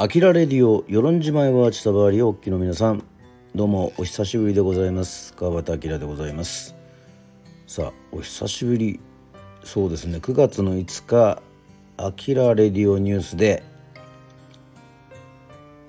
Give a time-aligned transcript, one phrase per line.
[0.00, 3.02] アキラレディオ与論島へは千葉りおっきの皆さん。
[3.52, 5.34] どうもお久しぶりでございます。
[5.34, 6.76] 川端明でございます。
[7.66, 9.00] さあお久しぶり。
[9.64, 11.42] そうですね9月の5日
[11.96, 13.64] アキラレディオニュースで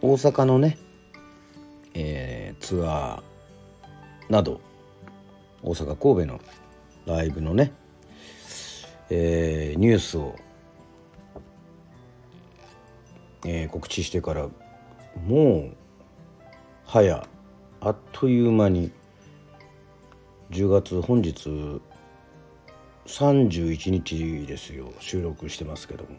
[0.01, 0.79] 大阪のね、
[1.93, 4.59] えー、ツアーなど
[5.61, 6.39] 大阪神戸の
[7.05, 7.73] ライブのね、
[9.11, 10.35] えー、ニュースを
[13.45, 14.47] えー、告知してから
[15.25, 15.71] もう
[16.85, 17.27] 早
[17.81, 18.91] あっという間に
[20.51, 21.81] 10月本日
[23.05, 24.91] 31日ですよ。
[24.99, 26.09] 収録してますけども、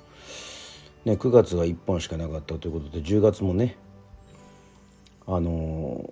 [1.05, 3.77] ね、9月が1本しかなかったということで10月もね
[5.27, 6.05] あの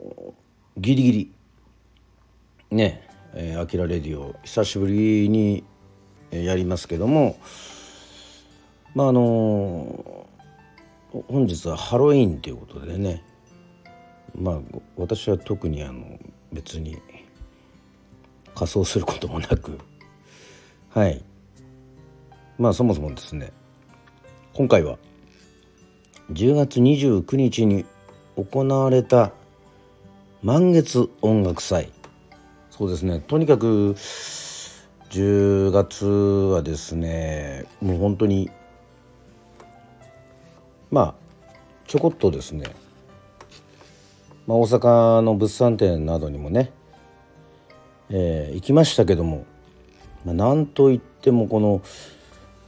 [0.78, 1.32] ー、ギリギリ
[2.70, 5.64] ねえー、アキラレディオ久しぶりに
[6.30, 7.38] やりますけども
[8.94, 10.27] まああの
[11.10, 13.24] 本日はハロウィンということでね。
[14.38, 14.58] まあ
[14.96, 16.18] 私は特にあの
[16.52, 16.98] 別に
[18.54, 19.78] 仮装することもなく。
[20.90, 21.24] はい。
[22.58, 23.52] まあそもそもですね。
[24.52, 24.98] 今回は
[26.32, 27.86] 10月29日に
[28.36, 29.32] 行われた
[30.42, 31.90] 満月音楽祭。
[32.70, 33.20] そうですね。
[33.20, 33.94] とにかく
[35.10, 38.50] 10月はですねもう本当に
[40.90, 41.14] まあ
[41.86, 42.66] ちょこっとですね、
[44.46, 46.70] まあ、大阪の物産展などにもね、
[48.10, 49.44] えー、行きましたけども、
[50.24, 51.82] まあ、なんといってもこの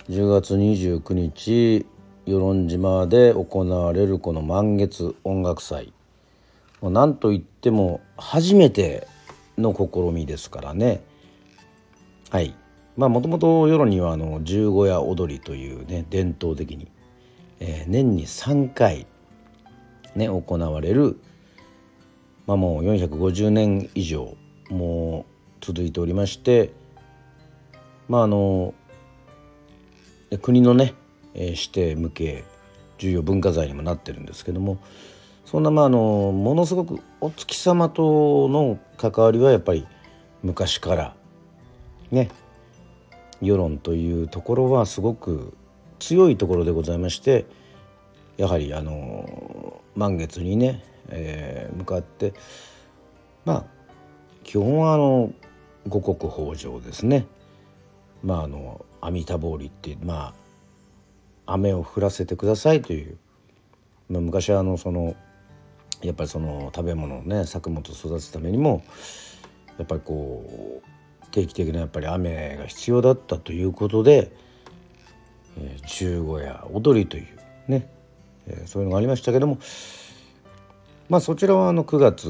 [0.09, 1.87] 10月29日
[2.27, 5.93] 与論島で行われるこの満月音楽祭。
[6.83, 9.07] なんといっても初めて
[9.59, 11.03] の試みですからね。
[12.31, 12.55] はい。
[12.97, 16.89] まあもともと世論にはあの十五夜踊りというね伝統的に。
[17.61, 19.07] えー、年に3回
[20.17, 21.21] ね行われる
[22.47, 24.37] まあもう450年以上
[24.71, 26.73] もう続いておりまして
[28.09, 28.75] まああの
[30.43, 30.95] 国のね、
[31.35, 32.45] えー、指定無形
[32.99, 34.79] 重要文化財にもなってるんですけども
[35.45, 39.87] そんなまああのものすごくお月様との関わりはやっぱり
[40.43, 41.15] 昔から
[42.11, 42.31] ね
[43.43, 45.55] 世論というところはすごく
[46.01, 47.47] 強いところでございまして
[48.37, 52.35] やはりあの満月にね、えー、向かって
[53.45, 53.65] まあ
[54.43, 55.33] 基本はあの
[55.87, 57.27] 五穀豊穣ですね。
[58.23, 60.35] まああの阿弥陀ボりってま
[61.47, 63.17] あ雨を降らせてくださいという、
[64.09, 65.17] まあ、昔はあのその
[66.03, 68.83] やっぱりその食べ物をね作物を育つためにも
[69.79, 74.33] やっぱりこう定期的なやっぱり雨が必要だったということで
[75.59, 77.27] えー、中語や踊りという
[77.69, 77.91] ね、
[78.47, 79.59] えー、そういうのがありましたけども
[81.09, 82.27] まあそちらはあの9月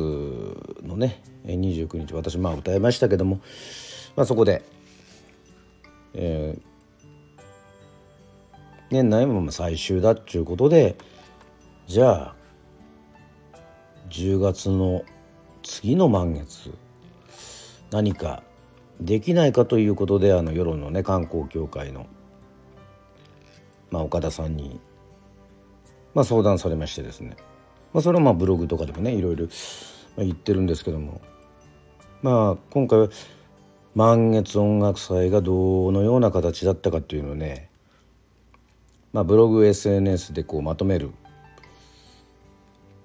[0.83, 3.41] のね29日私まあ歌いましたけども、
[4.17, 4.63] まあ、そこで、
[6.15, 6.63] えー、
[8.91, 10.97] 年内も最終だっちゅうことで
[11.87, 12.35] じゃあ
[14.09, 15.05] 10月の
[15.63, 16.71] 次の満月
[17.91, 18.43] 何か
[19.01, 22.07] できないかということであの世論のね観光協会の
[23.91, 24.81] まあ、岡田さんに、
[26.15, 27.37] まあ、相談されましてですね、
[27.93, 29.47] まあ、それはまあブログとかでもねいろいろ
[30.17, 31.21] 言ってるんですけども。
[32.23, 33.09] まあ今回は
[33.95, 37.71] 満月音楽祭がどのような形だったかっていうのをね、
[39.13, 41.11] まあ、ブログ SNS でこうまとめる。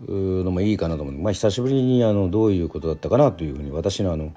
[0.01, 4.33] のもいいかなと思うまあ久しぶりにあのどういうことだったかなというふうに私のあの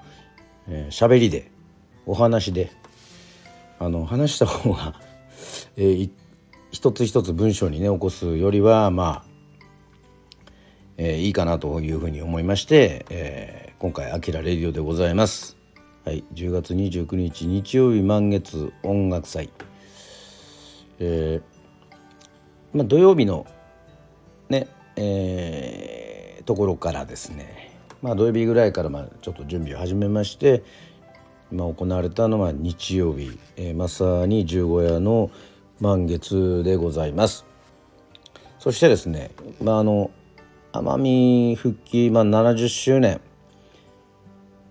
[0.89, 1.51] 喋、えー、りで
[2.05, 2.71] お話で
[3.77, 4.95] あの話した方が、
[5.75, 6.11] えー、一
[6.71, 9.29] 一つ一つ文章にね起こすよりはまあ、
[10.97, 15.57] えー、いいかなというふうに思いまして、えー、今回「あきらレディオ」でございます。
[16.05, 19.49] はい、10月29日日曜日満月音楽祭、
[20.99, 23.45] えーまあ、土曜日の
[24.47, 30.63] ね、えー、ところからですね、まあ、土曜日ぐらいからまあちょっと準備を始めまして、
[31.51, 35.31] まあ、行われたのは日曜日、えー、まさに十五夜の
[35.79, 37.45] 「満月でございます。
[38.59, 39.31] そしてですね、
[39.61, 40.11] まあ、あの
[40.73, 43.21] 奄美復帰、まあ、70周年。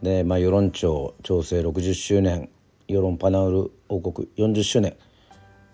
[0.02, 2.50] で、まあ、与論町調整60周年。
[2.87, 4.96] 与論パナウル王国40周年。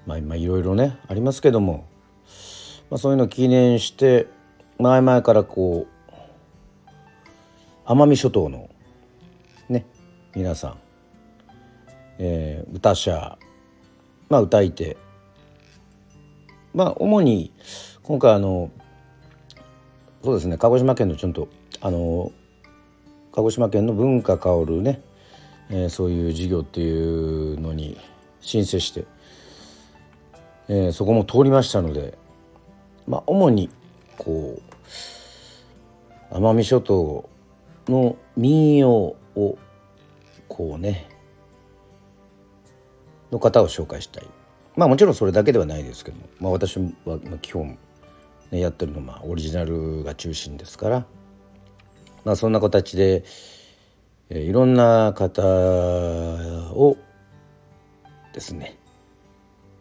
[0.07, 1.87] まあ今いろいろねありますけども、
[2.91, 4.27] まあ、そういうのを記念して
[4.79, 5.87] 前々からこ
[7.87, 8.69] う奄美諸島の
[9.69, 9.87] ね
[10.35, 10.79] 皆さん、
[12.19, 13.39] えー、歌者
[14.29, 14.97] まあ歌い手
[16.75, 17.53] まあ主に
[18.03, 18.71] 今回あの
[20.23, 21.49] そうですね鹿児島県のちょっと
[21.81, 22.33] あの
[23.33, 25.01] 鹿児島県の文化香るね、
[25.71, 27.99] えー、そういう事業っていうのに
[28.41, 29.05] 申請して、
[30.69, 32.19] えー、そこも通りましたので
[33.07, 33.71] まあ主に
[34.19, 34.61] こ
[36.31, 37.29] う奄美諸島
[37.87, 39.59] の民謡を
[40.49, 41.09] こうね
[43.31, 44.34] の方を紹介したい。
[44.77, 47.79] まあもちろんそれだけではないですけども、まあ、私は基本、
[48.51, 51.07] ね、やってるのはオリジナルが中心ですから、
[52.25, 53.25] まあ、そんな形で、
[54.31, 56.97] え、いろんな方を
[58.33, 58.77] ですね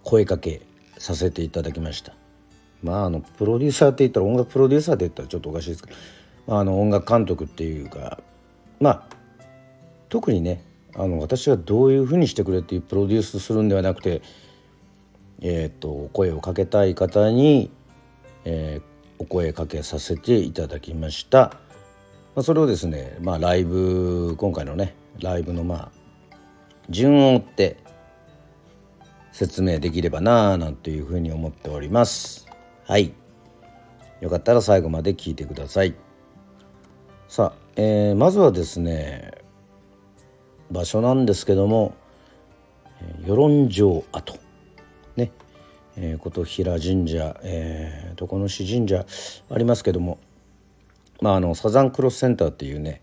[0.04, 0.62] 声かけ
[0.98, 2.14] させていただきました。
[2.84, 5.98] まああのプロデューサーって言ったら音楽プロデューサーって言ったらちょっとおかしいですけど、
[6.48, 8.20] まあ、あの音楽監督っていうか
[8.80, 9.04] まあ
[10.10, 10.62] 特にね
[10.96, 14.22] あの私がどういうふうにしてくれっていうプロデュースするんではなくて、
[15.46, 17.70] えーと、声をかけたい方に、
[18.46, 18.84] えー、
[19.20, 21.58] お声かけさせていただきました。
[22.34, 25.92] まあ、それをですね、まあ、ライブ今回のねライブのまあ
[26.90, 27.78] 順を追って
[29.34, 32.48] 説明できればなあなんていうふうに思っております。
[32.86, 33.14] はい。
[34.22, 35.94] よかったら最後まで聞いてください。
[37.28, 39.32] さあ、えー、まずはですね
[40.72, 41.96] 場所なんですけども
[43.26, 44.43] 与論城跡
[45.16, 45.32] ね、
[45.96, 49.06] えー、琴平神社、えー、床の市神社
[49.50, 50.20] ありますけども、
[51.22, 53.02] まあ、あのサザンクロスセンターっていうね、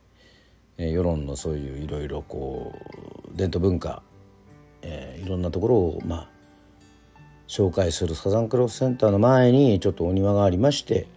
[0.79, 2.73] えー、世論のそういういろいろこ
[3.33, 4.03] う伝統文化、
[4.83, 6.29] えー、いろんなところをまあ
[7.47, 11.09] 紹介するサザンクロスセンターの前にちょっとお庭がありまして、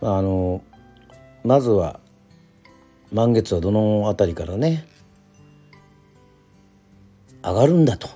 [0.00, 0.62] まあ、あの
[1.44, 1.98] まずは
[3.10, 4.86] 満月はどの辺りからね
[7.42, 8.08] 上がるんだと、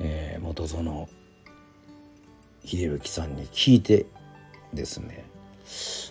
[0.00, 1.08] えー、元園
[2.64, 4.06] 秀幸さんに聞いて
[4.74, 5.24] ですね、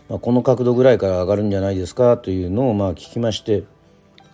[0.08, 3.64] まあ、この角度ぐらいから上がるんじゃないですかというのをまあ聞きまして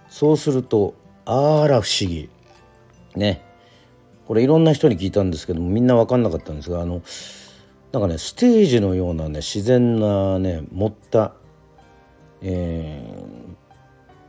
[0.10, 2.30] そうするとあら不思議。
[3.16, 3.42] ね。
[4.28, 7.02] これいろんな人に聞いたんですけどもみんな分かんなかったんですがあの
[7.92, 11.34] なんかねステージのようなね自然なね持った、
[12.42, 13.24] え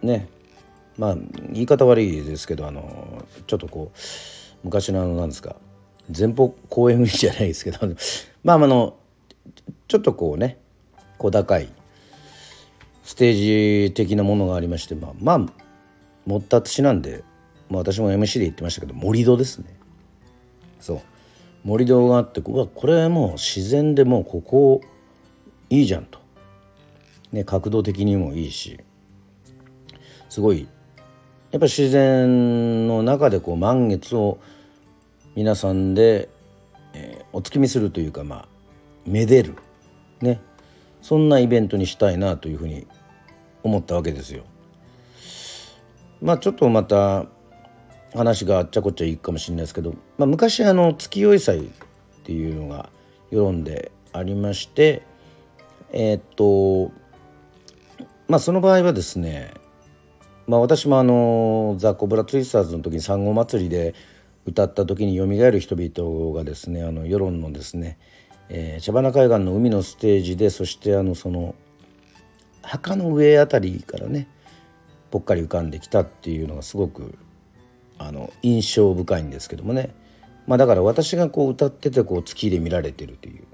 [0.03, 0.29] ー、ね。
[0.99, 1.17] まあ
[1.51, 3.99] 言い方悪いですけどあのちょっとこう
[4.67, 5.55] 昔のあのなんですか
[6.17, 7.79] 前方後円じゃないですけど
[8.43, 8.97] まああの
[9.87, 10.59] ちょっとこうね
[11.19, 11.69] 小高い
[13.05, 15.47] ステージ的なものがありましてまあまあ
[16.27, 17.23] 持った土なんで、
[17.71, 19.67] まあ、私も MC で言ってましたけど盛り土ですね。
[20.81, 21.01] そう。
[21.65, 24.81] 盛り土があってうわこれはもう自然でもうここ
[25.71, 26.19] いいじゃんと、
[27.31, 28.81] ね、角度的にもいいし
[30.29, 30.67] すごい。
[31.53, 34.39] やっぱ自然の中でこう満月を
[35.37, 36.31] 皆さんで、
[36.95, 38.49] えー、お月見するというかまあ
[39.07, 39.55] めでる
[40.23, 40.41] ね
[41.03, 42.87] そんなイベントにしたいなというふうに
[43.63, 44.45] 思ったわけですよ。
[46.23, 47.27] まあちょっとまた
[48.15, 51.69] 話があっちゃこっちゃいいかもしれないですけど、まあ、昔あの月酔い祭っ
[52.25, 52.89] ていうのが
[53.31, 55.03] 世論でありまして
[55.93, 56.93] えー、っと
[58.27, 59.53] まあその場合はですね
[60.47, 63.95] まあ、私もあのザ・コブラツイスターズの時に産後祭りで
[64.47, 67.99] 歌った時によみがえる人々がですねあの世論のですね、
[68.49, 71.55] えー、茶花海岸の海のステージでそしてあのその
[72.63, 74.29] 墓の上あたりからね
[75.11, 77.19] ぽっかり浮かんできたっていうのがすごく
[77.99, 79.95] あの印象深いんですけどもね、
[80.47, 83.45] まあ、だから私がこう歌っててこう月で見られてるという。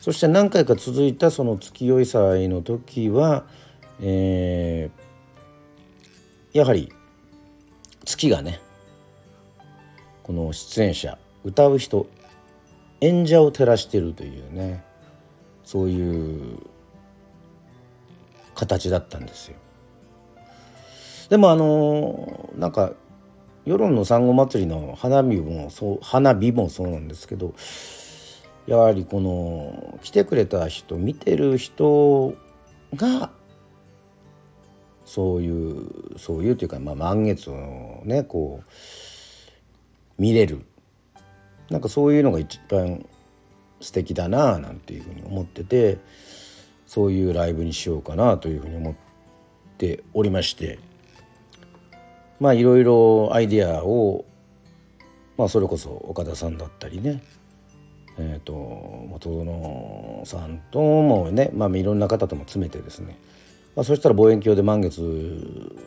[0.00, 3.44] そして何回か続いたその月酔い祭の時は、
[4.00, 6.92] えー、やはり
[8.04, 8.60] 月がね
[10.28, 12.06] この出演者歌う人
[13.00, 14.84] 演者を照らしてるというね
[15.64, 16.58] そういう
[18.54, 19.56] 形だったんですよ。
[21.30, 22.92] でもあのなんか
[23.64, 27.54] 世論の産後祭りの花火もそう花火もそうなんですけど
[28.66, 32.34] やはりこの来てくれた人見てる人
[32.94, 33.30] が
[35.06, 38.70] そういうそういうというか、まあ、満月をねこう
[40.18, 40.64] 見れる。
[41.70, 43.04] なんかそういうのが一番
[43.80, 45.98] 素敵だなあなんていうふうに思ってて
[46.86, 48.94] そういうライブにしようかなというふうに思っ
[49.76, 50.78] ておりまして。
[52.40, 54.24] まあいろいろアイデアを
[55.36, 57.22] まあそれこそ岡田さんだったりね
[58.20, 63.16] えーと、と元園さんともね、まあ、いろんな方とも詰めてですね。
[63.76, 65.00] まあ、そしたら望遠鏡で満月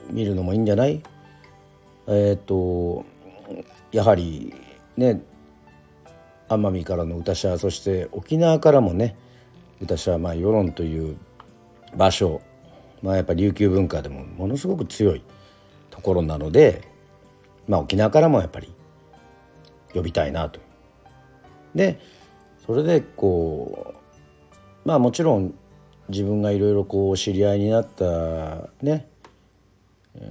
[0.10, 1.02] 見るのもいいんじゃない？
[2.08, 3.04] えっ、ー、と
[3.91, 4.53] やはり
[4.98, 5.21] ね
[6.50, 9.15] 奄美からの歌者そして沖縄からもね
[9.81, 11.17] 歌者まあ世論という
[11.95, 12.41] 場所
[13.01, 15.24] まあやっぱ琉球文化でもものすごく強い
[15.89, 16.88] ところなので
[17.67, 18.74] まあ沖縄からもやっぱり
[19.93, 20.60] 呼びたいなと。
[21.75, 22.00] で
[22.65, 25.53] それでこうまあもちろん
[26.10, 29.07] 自分がいろいろこう知り合いになったね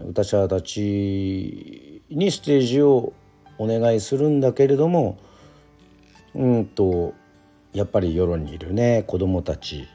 [0.09, 3.15] 歌者たちにステージを
[3.61, 5.19] お願いするんだけれども
[6.35, 7.13] うんと
[7.75, 9.87] やっぱり世論にいるね子供たち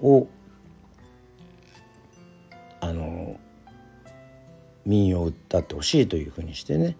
[0.00, 0.26] を
[2.80, 3.38] あの
[4.86, 6.96] 民謡を歌ってほしいというふうにしてね、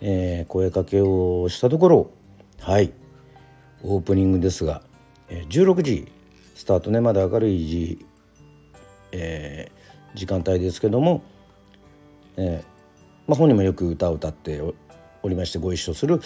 [0.00, 2.10] えー、声かけをしたところ
[2.60, 2.92] はい
[3.82, 4.82] オープニングですが、
[5.28, 6.12] え、16時
[6.54, 8.06] スタートねまだ明るい時,、
[9.10, 11.24] えー、時間帯ですけども、
[12.36, 12.72] えー
[13.26, 14.60] まあ、本人もよく歌を歌って
[15.22, 16.20] おりましてご一緒する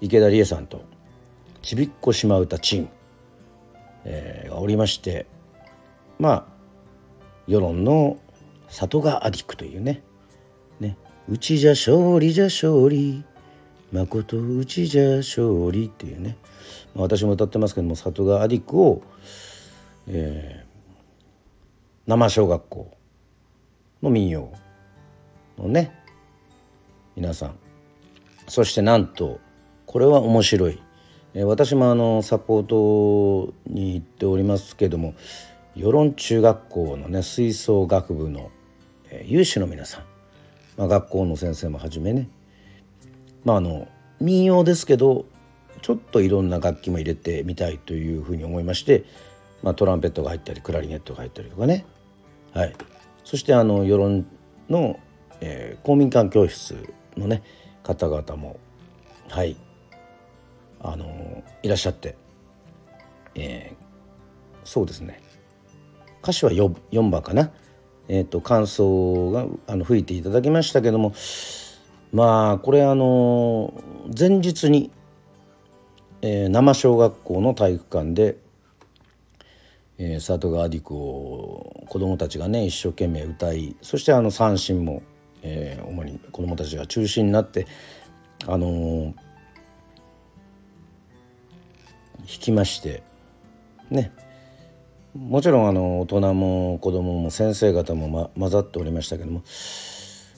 [0.00, 0.82] 池田理恵さんと
[1.62, 2.88] ちびっこ島唄チーム、
[4.04, 5.26] えー、がおりまして
[6.18, 6.44] まあ
[7.46, 8.18] 世論の
[8.68, 10.02] 里がアディクというね
[10.78, 10.96] ね
[11.28, 13.24] うちじゃ勝利じゃ勝利
[13.92, 16.36] まことうちじゃ勝利っていうね、
[16.94, 19.02] まあ、私も歌ってますけども里がアディクを、
[20.06, 20.80] えー、
[22.06, 22.96] 生小学校
[24.02, 24.52] の民謡
[25.58, 25.92] のね
[27.16, 27.58] 皆さん
[28.50, 29.38] そしてなんと
[29.86, 30.82] これは面白い。
[31.32, 35.14] え私もあのサポートに行っておりますけども
[35.76, 38.50] 与論中学校のね吹奏楽部の
[39.08, 40.04] え有志の皆さん、
[40.76, 42.28] まあ、学校の先生もはじめね。
[43.44, 43.86] まああの
[44.20, 45.26] 民謡ですけど
[45.80, 49.04] ちょっといろんな楽器も入れてみたいというふうに思いまして、
[49.62, 51.86] まあ、トランペットが入ったりクラリネットが入ったりとかね、
[52.52, 52.74] はい、
[53.24, 54.26] そしてあの世論
[54.68, 54.98] の、
[55.40, 57.42] えー、公民館教室のね
[57.82, 58.58] 方々も
[59.28, 59.56] はい。
[60.82, 62.16] あのいらっしゃって、
[63.34, 65.20] えー、そうですね。
[66.22, 67.50] 歌詞は 4, 4番かな、
[68.08, 71.14] えーと、感想があの吹いていただきましたけども
[72.12, 73.72] まあこれあの
[74.18, 74.90] 前日に、
[76.20, 78.36] えー、生小学校の体育館で、
[79.96, 85.02] えー、里川アディクを子どもたちがね一生懸命歌いそしてあの三振も、
[85.42, 87.66] えー、主に子どもたちが中心になって
[88.46, 89.14] あのー
[92.22, 93.02] 引きまして
[93.90, 94.12] ね。
[95.18, 99.42] もちろんあの大人も子供も先生方も、ま、混ざっておりましたけども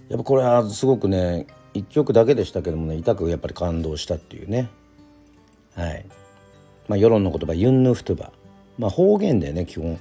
[0.09, 4.71] やっぱこれはすごくね一曲だけでしたけどもね痛くやっぱり感動したっていうね。
[5.75, 6.07] はい。
[6.89, 8.33] まあ世論の言葉ユンヌフトゥバ。
[8.79, 10.01] まあ方言でね基本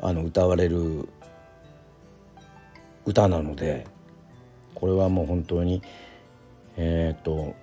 [0.00, 1.06] あの歌われる
[3.08, 3.86] 歌なので
[4.74, 5.82] これはもう本当に
[6.76, 7.54] えっ、と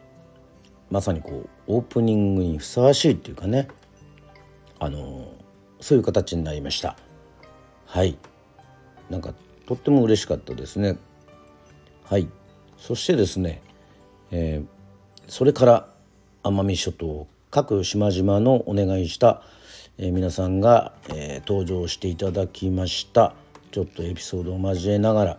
[0.89, 3.67] まさにこうオープニングにふさわしいっていうかね
[4.79, 5.31] あの
[5.79, 6.97] そういう形になりました。
[7.85, 8.17] はい。
[9.09, 9.33] なんか
[9.67, 10.97] とっても嬉しかったですね。
[12.03, 12.27] はい。
[12.77, 13.61] そしてですね、
[14.31, 15.87] えー、それから
[16.43, 19.43] 奄美諸島各島々のお願いした、
[19.97, 23.33] えー、皆さんが、えー、登場していただきました。
[23.75, 25.37] ちょっとエピソードを交えながら、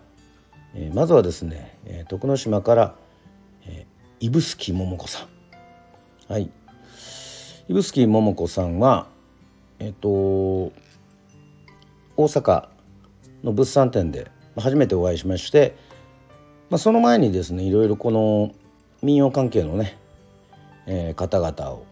[0.74, 2.94] えまずはですね、え徳之島から、
[3.66, 3.86] え
[4.20, 6.30] 指宿桃子さん。
[6.30, 6.50] はい。
[7.66, 9.06] 指宿桃子さんは
[9.78, 10.72] えっと大
[12.18, 12.68] 阪
[13.42, 15.74] の物産展で初めてお会いしまして、
[16.68, 18.52] まあ、その前にですねいろいろこの
[19.00, 19.96] 民謡関係のね、
[20.84, 21.86] えー、方々を、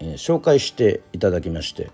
[0.00, 1.92] えー、紹介していただきまして、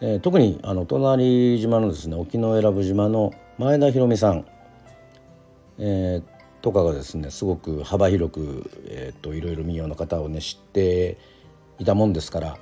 [0.00, 4.46] えー、特にあの隣島のですね沖永良部島の前田博美さん、
[5.78, 11.18] えー、とかがですねすごく幅広く、えーと、いろいろ民謡の方をね知って
[11.78, 12.58] いたもんですから、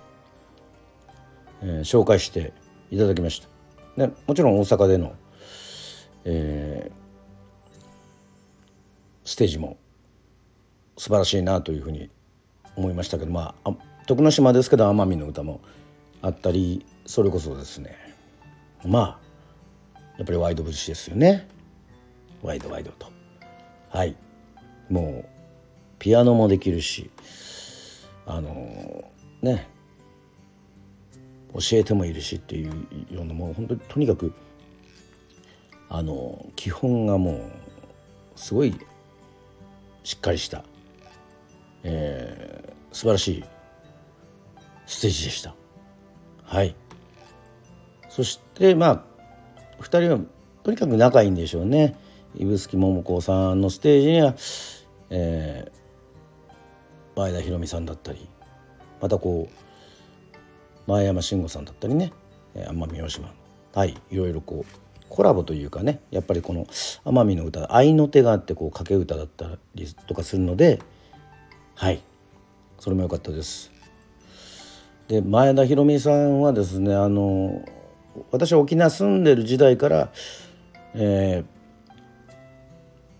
[1.62, 2.52] えー、紹介して
[2.90, 3.48] いただきました。
[3.96, 5.14] でもちろん大阪での、
[6.24, 7.78] えー、
[9.24, 9.78] ステージも
[10.96, 12.10] 素晴らしいなというふうに
[12.76, 13.72] 思いましたけどまあ
[14.06, 15.60] 徳之島ですけど奄美の歌も
[16.22, 17.96] あったりそれこそですね。
[18.84, 19.20] ま
[19.94, 21.48] あやっぱりワイド節ですよね。
[22.42, 23.06] ワイドワイドと。
[23.90, 24.16] はい。
[24.88, 25.28] もう
[25.98, 27.10] ピアノもできるし
[28.26, 29.72] あのね。
[31.54, 32.70] 教えてもいるしっていう
[33.10, 34.32] ようなもう本当にとにかく
[35.88, 37.40] あの基本がもう
[38.36, 38.74] すごい
[40.02, 40.64] しっかりした、
[41.82, 43.44] えー、素晴らしい
[44.86, 45.54] ステージでした。
[46.42, 46.74] はい。
[48.14, 49.02] そしてまあ
[49.80, 50.18] 2人は
[50.62, 51.96] とにかく仲いいんでしょうね。
[52.34, 54.34] 指宿桃子さんのステージには、
[55.10, 55.70] え
[57.16, 58.26] 前田裕美さんだったり
[59.00, 62.12] またこう前山慎吾さんだったりね
[62.54, 63.34] 奄美大島
[63.74, 66.64] はいいろいろこうコラボというかねやっぱりこの
[67.04, 70.80] 奄美の歌愛の手があってこう掛け歌だったりとかするので
[71.74, 72.02] はい
[72.78, 73.70] それも良かったです。
[75.08, 77.62] で前田裕美さんはですねあの
[78.30, 80.12] 私は沖縄住んでる時代から、
[80.94, 81.44] えー、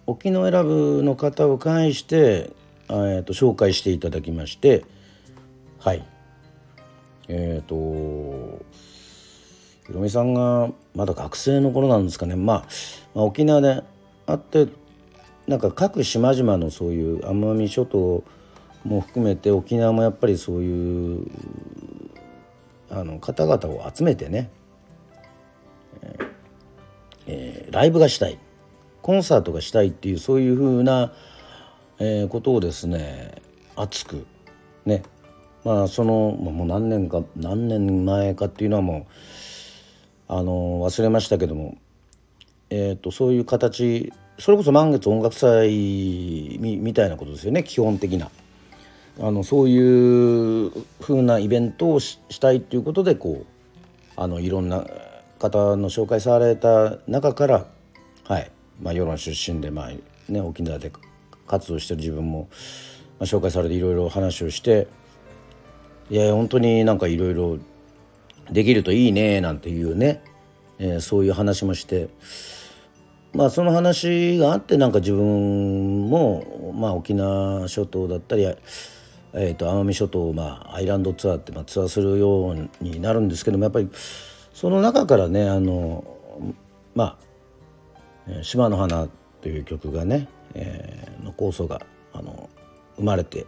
[0.07, 2.51] 沖永良部の方を介して、
[2.89, 4.85] えーと、紹介していただきまして
[5.79, 6.07] はい。
[7.29, 8.65] えっ、ー、と
[9.87, 12.65] ひろみさんがまだ学生の頃なんですかね、まあ、
[13.15, 13.83] まあ、沖縄で
[14.27, 14.69] あって
[15.47, 18.23] なんか各島々のそういう奄美諸島
[18.85, 21.27] も含めて沖縄もやっぱりそういう
[22.91, 24.51] あの方々を集めてね、
[27.27, 28.39] えー、ライブがしたい
[29.01, 31.13] コンサートがしたいっていうそういうふうな、
[31.99, 33.43] えー、ことをですね
[33.77, 34.27] 熱く
[34.85, 35.03] ね
[35.65, 39.13] まあそのもう何年か何年前かっていうのはもう
[40.29, 41.77] あの忘れましたけども、
[42.71, 48.31] えーと、そういう形それこそ満月音楽祭みたいなことですよね基本的な。
[49.21, 50.71] あのそういう
[51.03, 53.47] ふうなイベントをしたいっていうことでこう
[54.17, 54.87] あのいろんな
[55.43, 57.67] 方の紹介された中から
[58.25, 58.51] はい。
[58.81, 59.91] まあ世論出身でまあ
[60.33, 60.93] ね沖縄で
[61.47, 62.49] 活動してる自分も、
[63.19, 64.87] まあ、紹介されていろいろ話をして
[66.11, 67.59] いや本当になんかいろいろ
[68.51, 70.23] できるといいねなんていうね、
[70.79, 72.09] えー、そういう話もして
[73.35, 83.89] まあその話があってなんか自分も、まあ、沖縄諸島だったり、えー、と奄美諸島、まあ、アイランドツアーって、まあ、ツアーするようになるんですけどもやっぱり
[84.63, 86.05] その中からねあの
[86.95, 87.19] ま
[88.31, 89.09] あ「島の花」
[89.43, 92.49] という曲がね、えー、の構想があの
[92.95, 93.45] 生まれて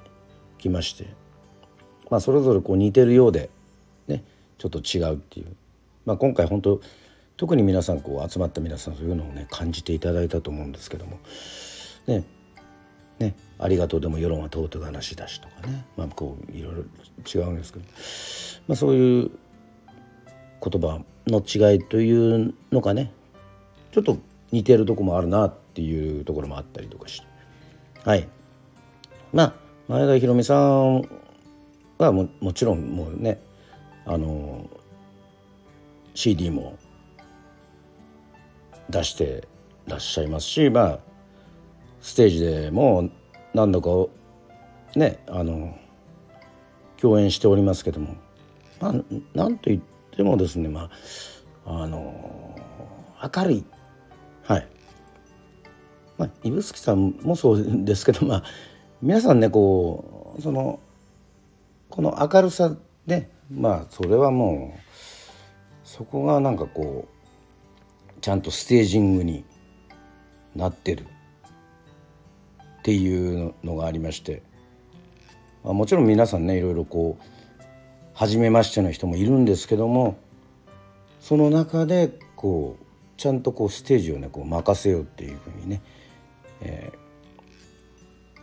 [0.58, 1.06] きまして、
[2.10, 3.48] まあ、それぞれこう似てるようで
[4.08, 4.24] ね
[4.58, 5.54] ちょっと違うっていう、
[6.04, 6.80] まあ、今回本当
[7.36, 11.20] 特に皆さんこう集まった皆さんそういうのをね感じていただいたと思うんですけども
[12.08, 12.24] ね
[13.20, 16.82] ねありがとうでも世論は尊く話だしとかね、まあ、こういろいろ
[17.24, 17.84] 違うんですけど、
[18.66, 19.30] まあ、そういう
[20.64, 23.12] 言葉の違いというのがね。
[23.92, 24.18] ちょっと
[24.50, 27.26] 似てるとこもあるなっていうところもあったりとかして。
[28.02, 28.28] はい。
[29.32, 29.54] まあ
[29.88, 31.08] 前田裕美さん
[31.98, 33.40] はももちろんもうね
[34.06, 34.68] あの
[36.14, 36.78] CD も
[38.88, 39.46] 出して
[39.86, 40.98] らっしゃいますしまあ
[42.00, 43.10] ステージでも
[43.52, 44.10] 何度か
[44.98, 45.76] ねあの
[46.96, 48.14] 共演しておりますけども、
[48.80, 48.92] まあ、
[49.34, 50.90] なんと言ってもですねま
[51.66, 52.58] ああの
[53.36, 53.64] 明るい。
[54.44, 54.68] はい。
[56.18, 58.42] まあ指宿さんもそうですけどまあ
[59.02, 60.80] 皆さんねこうその
[61.90, 64.80] この明るさでまあそれはもう
[65.84, 69.44] そこがなんかこうちゃんとステージングに
[70.54, 71.06] なってる。
[72.78, 74.42] っていうのがありまして、
[75.64, 77.24] まあ、もちろん皆さんねいろいろこう
[78.14, 80.16] 初めましての人もいるんですけども
[81.20, 82.84] その中でこう
[83.16, 85.82] ちゃんとこうステージをねこう任せようっていうふうにね、
[86.60, 88.38] えー、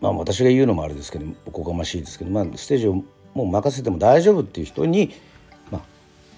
[0.00, 5.12] まあ私が言うのもあれですけどおこがましいですけど、まあ、ステージをもう任せても大丈夫っていう人に、
[5.70, 5.82] まあ、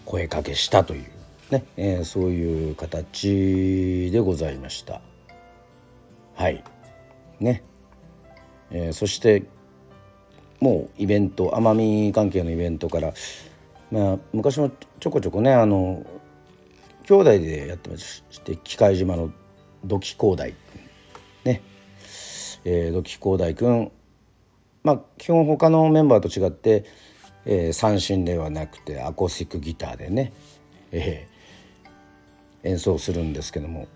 [0.04, 1.06] 声かけしたという
[1.50, 5.00] ね、えー、そういう形でございました。
[6.34, 6.62] はい
[7.40, 7.62] ね、
[8.70, 9.44] えー、そして
[10.60, 13.12] もうイベント奄美関係のイベントから、
[13.90, 16.04] まあ、昔もちょこちょこねあの
[17.04, 19.30] 兄弟でやってまして機械島の
[19.84, 20.54] 土器工大。
[21.44, 21.62] ね、
[22.64, 23.92] えー、土器工大君。
[24.82, 26.84] まあ基本他のメンバーと違って、
[27.44, 30.32] えー、三振ではなくてアコースティックギターでね、
[30.90, 33.86] えー、演奏するんですけども。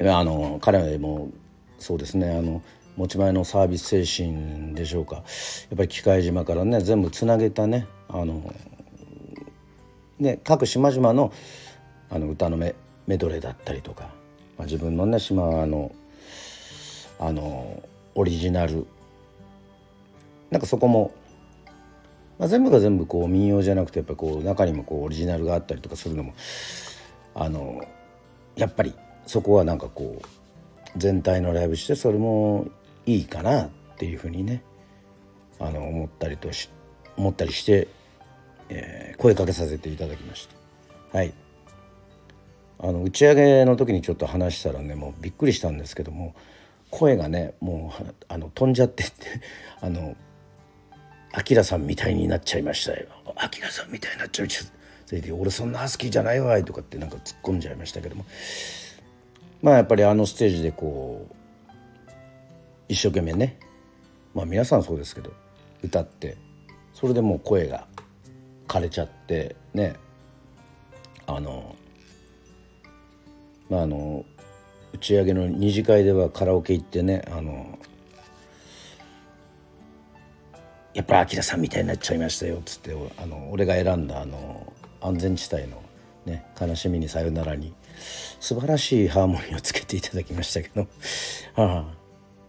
[0.00, 1.30] あの彼も
[1.78, 2.62] そうですねあの
[2.96, 5.16] 持ち前のサービス精神でしょうか。
[5.16, 5.24] やっ
[5.76, 8.52] ぱり機械島からね全部つなげたねあの
[10.18, 11.32] ね各島々の
[12.08, 12.74] あの歌のメ
[13.06, 14.04] メドレーだったりとか、
[14.56, 15.92] まあ、自分のね島の
[17.18, 17.82] あの
[18.14, 18.86] オリジナル
[20.50, 21.12] なんかそこも、
[22.38, 26.34] まあ、全部が全部こう民謡じゃなくてやっぱこう中にもこうオリジナルがあったりとかするのも
[27.34, 27.82] あの
[28.56, 28.94] やっぱり
[29.26, 30.26] そこはなんかこう
[30.96, 32.66] 全体のライブしてそれも
[33.06, 34.62] いいかなっていうふうにね
[35.58, 36.68] あの思ったりとし
[37.16, 37.88] 思ったりして、
[38.68, 40.48] えー、声かけさせていただきまし
[41.12, 41.18] た。
[41.18, 41.32] はい。
[42.78, 46.34] あの打ち上げの時にちょっと話したらねもうびっくりしたんですけども
[46.90, 49.14] 声がねもうあの飛んじゃってって
[49.80, 50.14] あの
[51.32, 53.06] アキラさんみたいになっちゃいましたよ。
[53.36, 58.24] アキラさんみたいになっちゃうそれで俺そんなハスキーじゃないわいとかってなんか突っ込んじゃいましたけども。
[59.62, 61.34] まあやっぱりあのステージでこう
[62.88, 63.58] 一生懸命ね。
[64.34, 65.32] まあ皆さんそうですけど
[65.82, 66.36] 歌って
[66.92, 67.86] それでもう声が
[68.68, 69.96] 枯れちゃってね。
[71.26, 71.74] あの
[73.68, 74.24] まああの
[74.92, 77.78] 打ち上げの二次会ではカラオケ行ってねあの
[80.94, 84.72] やっぱりアキラさんみたいになっちゃいましたよっつってあの俺が選んだあの
[85.02, 85.82] 安全地帯の、
[86.24, 87.74] ね「悲しみにさよなら」に
[88.40, 90.86] 素晴らしいハーモニーをつけていただきましたけど、
[91.54, 91.94] はあ、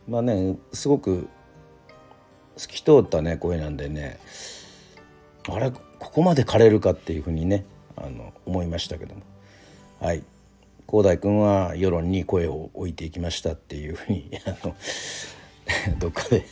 [0.07, 1.27] まあねすごく
[2.55, 4.19] 透き通ったね声なんでね。
[5.49, 7.65] あれここまで枯れるかっていうふうにね
[7.95, 9.21] あの思いましたけども。
[9.99, 10.23] はい。
[10.89, 14.75] 広大君は世論に声を置いていきましたっていうふうに あの
[15.99, 16.45] どっかで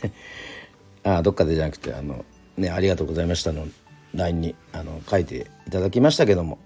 [1.04, 2.24] あどっかでじゃなくてあの
[2.58, 3.66] ねありがとうございましたの
[4.14, 6.58] LINE にあの書いていただきましたけども。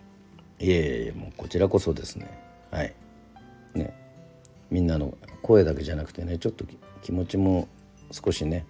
[0.61, 2.29] いえいえもうこちらこそですね。
[2.71, 2.95] はい。
[3.75, 3.95] ね。
[4.71, 6.65] みんなの声だけじゃなくてねちょっと
[7.03, 7.69] 気持ちも
[8.11, 8.67] 少しね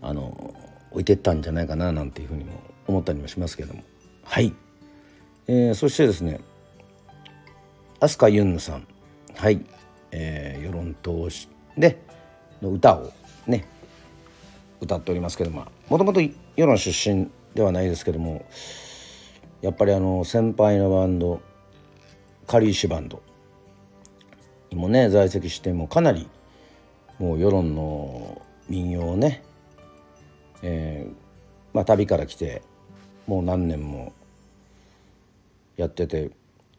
[0.00, 0.54] あの
[0.90, 2.52] 置いてったんじゃないかななんていうふうにも
[2.86, 3.82] 思ったりもしますけども。
[4.24, 4.54] はい、
[5.46, 6.40] えー、そしてですね
[8.00, 8.86] 飛鳥ユンヌさん。
[9.34, 9.64] はい、
[10.10, 12.00] えー、世論通しで
[12.60, 13.12] の歌を
[13.46, 13.66] ね
[14.80, 15.66] 歌っておりますけども。
[15.88, 18.44] もともと世論出身ではないですけども
[19.62, 21.40] やっぱりあの先輩のバンド
[22.46, 23.22] カリーシュバンド
[24.76, 26.28] もね在籍してもかなり
[27.18, 29.42] もう世論の民謡をね、
[30.62, 31.12] えー、
[31.74, 32.62] まあ旅から来て
[33.26, 34.12] もう何年も
[35.76, 36.30] やってて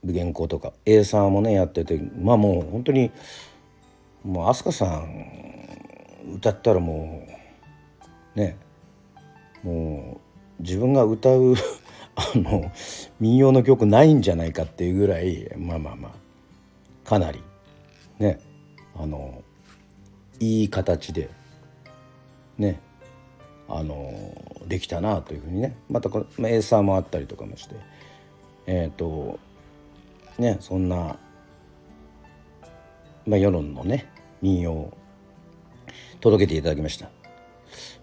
[0.03, 3.11] 武元校とか A さんもねやっててまあもう本当に
[4.23, 7.27] もう飛鳥さん歌ったらも
[8.35, 8.57] うね
[9.63, 10.19] も
[10.59, 11.55] う自分が歌う
[12.15, 12.71] あの
[13.19, 17.41] 民謡の曲ないんじゃないかっていうぐらいまあまあまあかなり
[18.19, 18.39] ね
[18.95, 19.41] あの
[20.39, 21.29] いい形で
[22.57, 22.79] ね
[23.67, 27.75] あのできたなというふうにねまたこのエーサーもあったりとかもして
[28.67, 29.39] えっ、ー、と
[30.37, 31.17] ねそんな、
[33.25, 34.93] まあ、世論のね民謡を
[36.19, 37.09] 届けていただきました。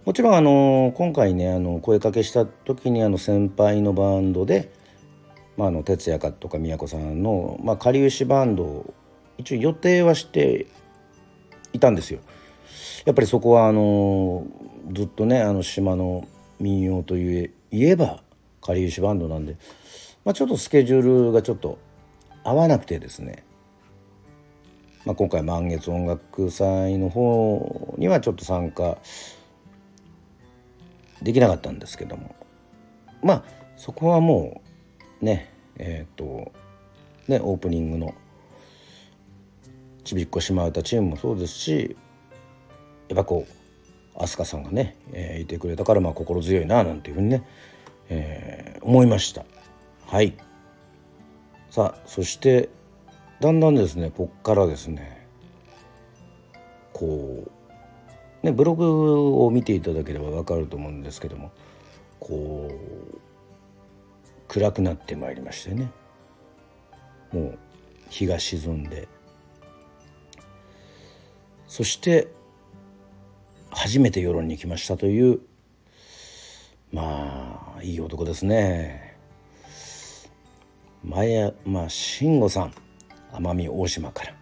[0.05, 4.72] もちろんあの今回ねあの声かけした時にあの先輩のバンドで、
[5.57, 8.94] まあ、あの哲也かとか宮子さんの、まあ、かりゆしバンドを
[9.38, 10.66] 一応予定はして
[11.72, 12.20] いたんですよ。
[13.05, 14.46] やっぱりそこはあの
[14.92, 16.27] ずっとねあの島の
[16.59, 18.22] 民謡といえば
[18.61, 19.57] かりゆしバンドなんで、
[20.25, 21.79] まあ、ちょっとスケジュールがちょっと
[22.42, 23.44] 合わなくてですね、
[25.05, 28.99] まあ、今回満月音楽祭の方にはちょっと参加
[31.22, 32.35] できなかったんですけども
[33.22, 33.44] まあ
[33.77, 34.62] そこはも
[35.22, 36.53] うねえっ、と
[37.29, 38.14] ねオープニングの
[40.07, 41.97] ちびっこ島唄チームもそうですし
[43.09, 43.45] やっぱこ
[44.14, 47.45] う飛鳥さんがね、えー、いてくれたからまあ心強いななんていうふうにね、
[48.09, 49.45] えー、思いました。
[50.07, 50.35] はい。
[51.71, 52.69] さあそして
[53.40, 55.27] だんだんですねこっからですね
[56.92, 61.51] こうねブログを見ていただければ分かると思うんですけども
[62.21, 63.19] こう
[64.47, 65.90] 暗くなってまいりましてね。
[67.33, 67.59] もう
[68.09, 69.09] 日が沈んで
[71.68, 72.29] そして
[73.70, 75.40] 初めて世論に来ましたという
[76.92, 79.16] まあいい男ですね。
[81.05, 82.72] 前山慎吾さん
[83.33, 84.35] 奄美大島から、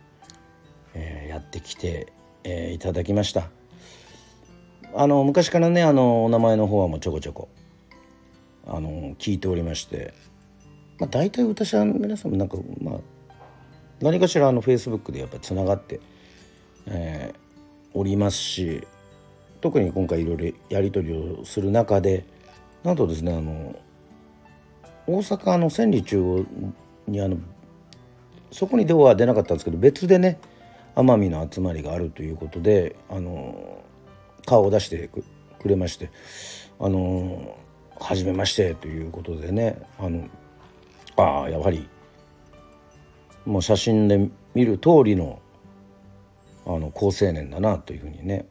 [0.95, 2.13] えー、やってきて、
[2.45, 3.51] えー、いただきました。
[4.95, 7.49] あの昔からねあのお名前の方はもうちょこちょこ
[8.67, 10.15] あの聞いておりまして、
[11.01, 13.01] まあ、大体私は皆さんもなんかまあ
[14.01, 16.01] 何かしらあのフェイスブックでやっぱりつながって
[16.87, 18.87] えー、おりますし
[19.61, 22.25] 特に今回いろいろやり取りをする中で
[22.83, 23.75] なんとですねあの
[25.07, 26.47] 大阪の千里中央
[27.09, 27.39] にあの
[28.51, 30.39] そこにでは出なかったんですけど別でね
[30.95, 33.83] 奄美の集まりがあるということであの
[34.47, 35.25] 顔を出してく
[35.69, 36.11] れまして
[36.79, 37.57] あの
[38.01, 40.29] 初めましてということでねあの
[41.17, 41.89] ああやはり
[43.45, 45.41] もう写真で見る通りの
[46.77, 48.47] あの好青年だなというふうにね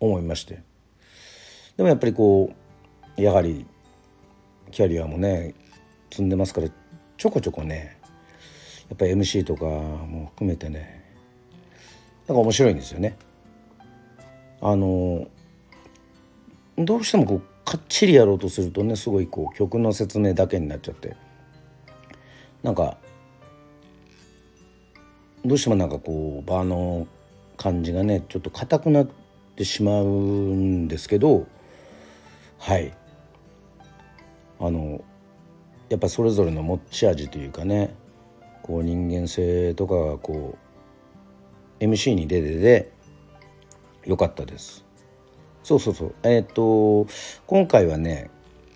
[0.00, 0.62] 思いまして
[1.76, 2.52] でもやっぱりこ
[3.16, 3.66] うやはり
[4.70, 5.54] キャリアもね
[6.10, 6.68] 積んでますから
[7.16, 7.98] ちょこちょこね
[8.88, 11.04] やっぱり MC とかも含めてね
[12.26, 13.16] なんか面白いんですよね。
[14.60, 15.26] あの
[16.78, 21.16] どうしてもこうかっちりやろうとするとねすごいこう曲の説明だけになっちゃって
[22.62, 22.96] なんか
[25.44, 27.06] どうしてもなんかこう場の
[27.56, 29.08] 感じがねちょっと硬くなっ
[29.56, 31.46] てしまうんですけど
[32.58, 32.92] はい
[34.60, 35.04] あの
[35.88, 37.94] やっぱそれぞれの持ち味というかね
[38.62, 40.56] こう人間性とかがこ
[41.80, 42.92] う MC に出てて
[44.04, 44.84] よかったです。
[45.64, 47.06] そうそうそうえっ、ー、と
[47.46, 48.30] 今回はね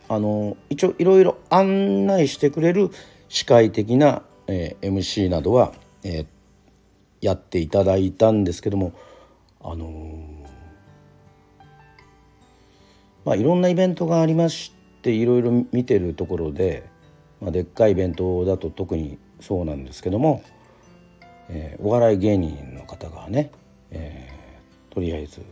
[0.08, 2.90] あの一応いろいろ案内してくれる
[3.28, 5.72] 司会的な、えー、MC などは、
[6.04, 6.26] えー、
[7.26, 8.92] やっていただいたんですけども
[9.60, 10.24] あの、
[13.24, 16.88] まあいろんなイベントがありましていろいろ見てるところで、
[17.40, 20.44] まあ、でっかいイベントだと特にそうなんですけども、
[21.48, 23.50] えー、お笑い芸人の方がね、
[23.90, 25.42] えー、とりあえず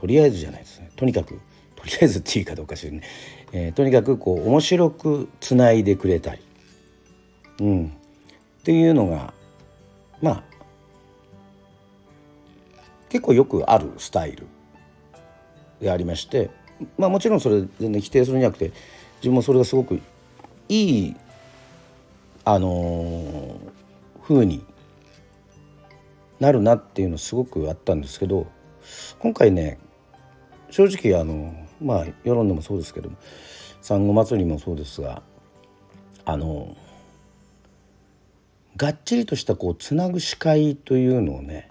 [0.00, 0.90] とりあえずじゃないですね。
[0.94, 1.40] とにかく
[1.74, 3.02] とりあえずっていうかどうかしらね、
[3.50, 6.42] えー、とにかくこう面白くつないでくれたり、
[7.60, 9.34] うん、っていうのが
[10.22, 10.47] まあ
[13.08, 14.46] 結構よくあるスタイル
[15.80, 16.50] でありまして
[16.96, 18.72] まあもちろんそれ全然否定するんじゃなくて
[19.16, 20.00] 自分もそれがすごく
[20.68, 21.16] いい
[22.44, 24.64] あのー、風に
[26.40, 28.46] なるなっていうのすごくあったんですけど
[29.18, 29.78] 今回ね
[30.70, 33.16] 正直あのまあ世論でもそうですけども
[33.80, 35.22] 産後祭りもそうですが
[36.24, 36.76] あの
[38.76, 41.68] がっちりとしたこうつなぐ司会というのをね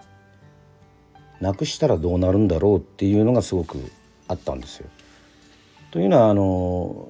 [1.40, 3.78] なくしたらどうなるんだろうっていうのがすごく
[4.26, 4.88] あったんですよ。
[5.90, 7.08] というのはあの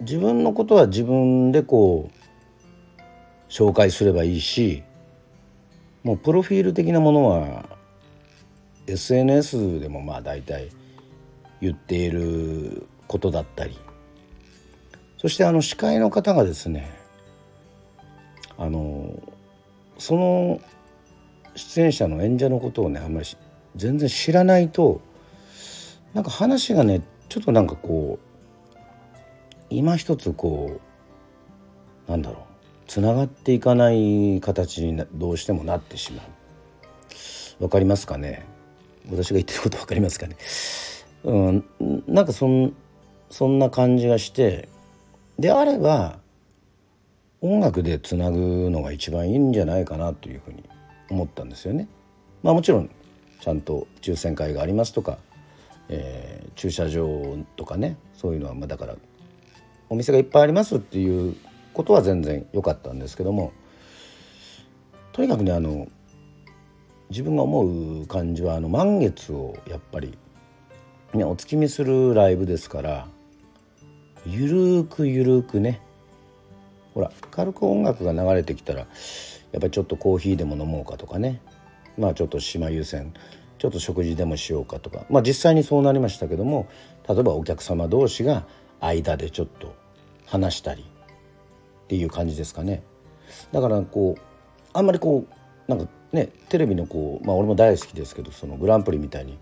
[0.00, 3.00] 自分のことは自分でこう
[3.50, 4.82] 紹介すればいいし
[6.02, 7.64] もうプロフィール的なものは
[8.86, 10.70] SNS でもまあ大体
[11.60, 13.78] 言っていることだったり
[15.18, 16.90] そしてあの司会の方がですね
[18.56, 19.22] あの
[19.98, 20.60] その
[21.54, 23.26] 出演者の演者のことをねあんまり
[23.76, 25.00] 全然知らないと
[26.14, 28.76] なんか話がねちょっとなんかこう
[29.70, 30.80] 今一つこ
[32.08, 32.42] うなんだろう
[32.88, 36.22] つながっていかない形にどうしてもなってしま
[37.60, 37.64] う。
[37.64, 38.44] わかりますかね？
[39.10, 40.36] 私が言ってること分かりますかね？
[41.22, 41.64] うん、
[42.08, 42.74] なんかそん
[43.30, 44.68] そんな感じがして
[45.38, 46.18] であれば
[47.42, 50.64] 音楽でつなぐのが一番いいんじゃないかなというふうに
[51.10, 51.86] 思ったんですよね。
[52.42, 52.90] まあ、もちろん
[53.40, 55.18] ちゃんと抽選会がありますとか、
[55.88, 58.96] えー、駐車場とかねそういうのはまあだから
[59.88, 61.36] お店がいっぱいありますっていう
[61.72, 63.52] ことは全然良かったんですけども
[65.12, 65.88] とにかくねあの
[67.10, 70.16] 自分が思う感じはあの満月をやっぱり
[71.12, 73.08] ね、お月見するライブですから
[74.24, 75.80] ゆるーくゆるーくね
[76.94, 78.88] ほら軽く音楽が流れてきたらやっ
[79.60, 81.40] ぱりちょっとコーヒーでも飲もうかとかね
[82.00, 83.12] まあちょっと島優先
[83.58, 85.04] ちょっと食事でもしようかとか。
[85.10, 86.66] まあ実際にそうなりましたけども
[87.08, 88.44] 例えばお客様同士が
[88.80, 89.74] 間でちょっと
[90.26, 92.82] 話したりっていう感じですかね。
[93.52, 94.20] だからこう
[94.72, 99.38] あんまりこうなんかねテレビのこうまあ俺も大好きですけどそのグランプリみたいに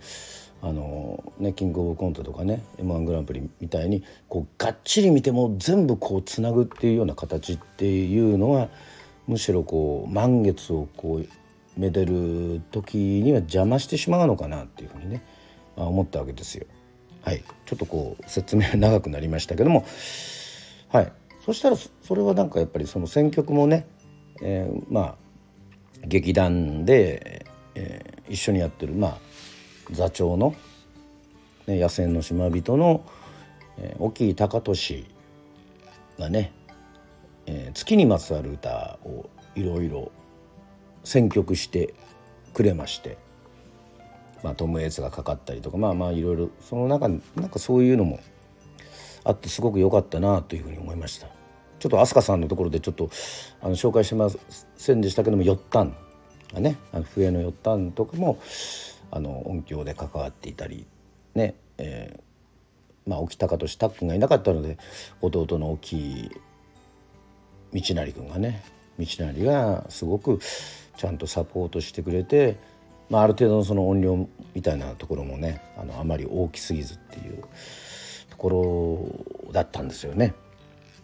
[0.60, 8.68] あのね、キングオブコントとかね m 1グランプリみたいにこうがっちり見ても全部こうつなぐっていうような形っていうのは
[9.28, 11.26] むしろこう満月をこう
[11.78, 15.22] めでる時には邪魔してしまうのかなっていうふうにね、
[15.76, 16.66] まあ、思ったわけですよ。
[17.22, 19.86] はい、ちょっとこう説明長くなりましたけども、
[20.88, 21.12] はい、
[21.44, 23.86] そしたらそれはなんかやっぱりその選曲もね、
[24.42, 25.14] えー、まあ
[26.04, 29.18] 劇団で、えー、一緒にやってるまあ
[29.92, 30.54] 座長の、
[31.66, 33.04] ね、野戦の島人の、
[33.78, 35.06] えー、沖高俊
[36.18, 36.52] がね、
[37.46, 40.10] えー、月にまつわる歌をいろいろ
[41.08, 41.94] 選曲して
[42.52, 43.16] くれまして、
[44.42, 48.20] まあ、トム・エイツがかかったりとかまあまあいろいろその中になんかそういうのも
[49.24, 51.28] あってすごく良かったなというふうに思いました。
[51.78, 53.08] ちょっと飛鳥さんのところでちょっと
[53.62, 54.28] あの紹介してま
[54.76, 55.96] せんでしたけども「よったん」
[56.52, 58.38] がね「あの笛のよったん」とかも
[59.10, 60.86] あの音響で関わっていたり
[61.34, 64.76] ね、えー、まあ沖高俊たっくんがいなかったので
[65.22, 66.30] 弟の大きい
[67.72, 68.62] 道成君がね
[68.98, 70.40] 道成がすごく
[70.98, 72.58] ちゃんとサポートしてくれて、
[73.08, 77.44] まあ、ある程度のその音量みたいなところもねあのあまり大きすぎずっていう
[78.28, 80.34] ところだったんですよね。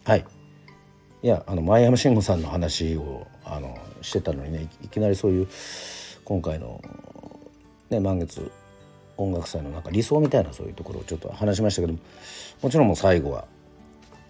[0.03, 0.25] はい
[1.23, 5.47] いやあの前山慎吾さんの話をあのしてたのにねいきなりそういう
[6.23, 6.79] 今回の
[7.89, 8.51] ね、満月
[9.17, 11.99] 音楽祭のなんか理想みたいなそういうところをちょっと話しましたけども
[12.61, 13.45] もちろんもう最後は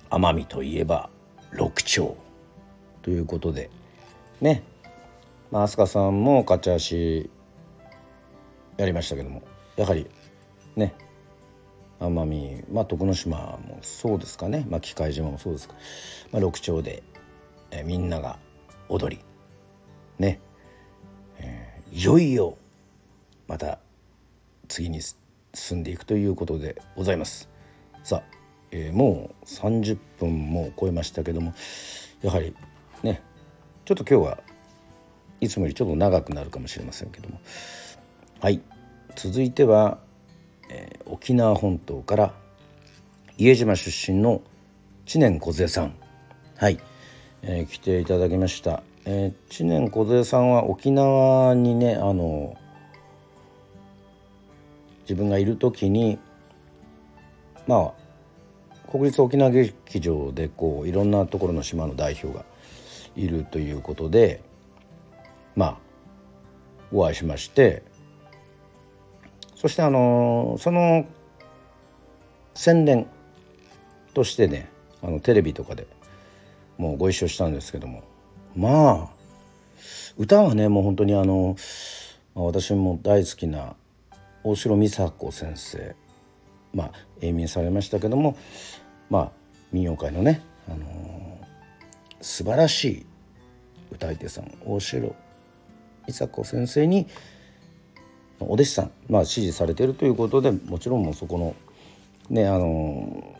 [0.09, 1.09] 奄美といえば
[1.51, 2.15] 六丁
[3.01, 3.69] ということで
[4.41, 4.63] ね
[5.51, 7.29] まあ飛鳥さんも勝ち足
[8.77, 9.41] やりましたけども
[9.77, 10.07] やはり
[10.75, 10.95] ね
[11.99, 14.65] 奄美まあ徳之島もそうですかね。
[14.69, 15.75] まあ機械島もそうですか、
[16.31, 17.03] まあ、六丁で、
[17.71, 18.37] え、みんなが
[18.89, 19.23] 踊り
[20.19, 20.39] ね、
[21.39, 22.57] えー、いよいよ
[23.47, 23.79] また
[24.67, 24.99] 次に
[25.53, 27.49] 進んでいくということでございます。
[28.03, 28.23] さあ、
[28.71, 31.53] えー、もう30分も超えましたけども
[32.21, 32.53] やはり
[33.03, 33.21] ね
[33.85, 34.39] ちょっと今日は
[35.45, 37.39] いつもよりちょっと長くなるかもしれませんけども。
[38.39, 38.61] はい。
[39.15, 39.99] 続いては、
[40.69, 42.33] えー、沖縄本島から
[43.37, 44.41] 家島出身の
[45.05, 45.95] 知念梢さん。
[46.57, 46.79] はい、
[47.41, 52.55] えー、来ていただきました、えー、知念梢さんは沖縄にねあの
[55.01, 56.17] 自分がいる時に
[57.67, 62.45] まあ国立沖縄劇場でこういろんなところの島の代表が
[63.17, 64.41] いるということで
[65.55, 65.77] まあ
[66.91, 67.83] お会いしまして
[69.55, 71.05] そしてあのその
[72.53, 73.07] 宣伝
[74.13, 74.69] としてね
[75.01, 75.87] あのテレビとかで
[76.77, 78.03] もうご一緒したんですけども
[78.55, 79.15] まあ
[80.17, 81.55] 歌はねもう本当にあの
[82.33, 83.75] 私も大好きな
[84.43, 85.95] 大城美佐子先生
[86.73, 86.91] まあ
[87.21, 88.37] 永眠されましたけども
[89.09, 89.31] まあ
[89.71, 90.85] 民謡界のね、あのー、
[92.21, 93.05] 素晴らしい
[93.91, 95.15] 歌い手さん大城
[96.07, 97.07] 美佐子先生に
[98.39, 101.55] お弟子さん、まあ、支持されてるということでもちろんもうそこの
[102.29, 103.35] ねあの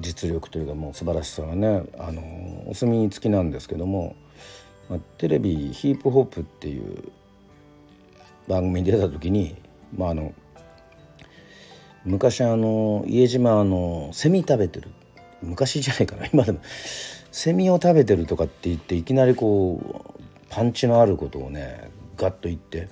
[0.00, 4.16] 実力というかもう素晴らしさがねあのお墨付きなんですけども、
[4.88, 7.12] まあ、テレビ「ヒープホップ」っていう
[8.48, 9.54] 番組に出た時に、
[9.96, 10.32] まあ、あの
[12.04, 14.90] 昔あの家島あのセミ食べてる
[15.42, 16.60] 昔じゃないかな今でも
[17.30, 20.11] セミを食べてるとかって言っていきなりこう
[20.52, 22.88] パンチのあることをねガッと言って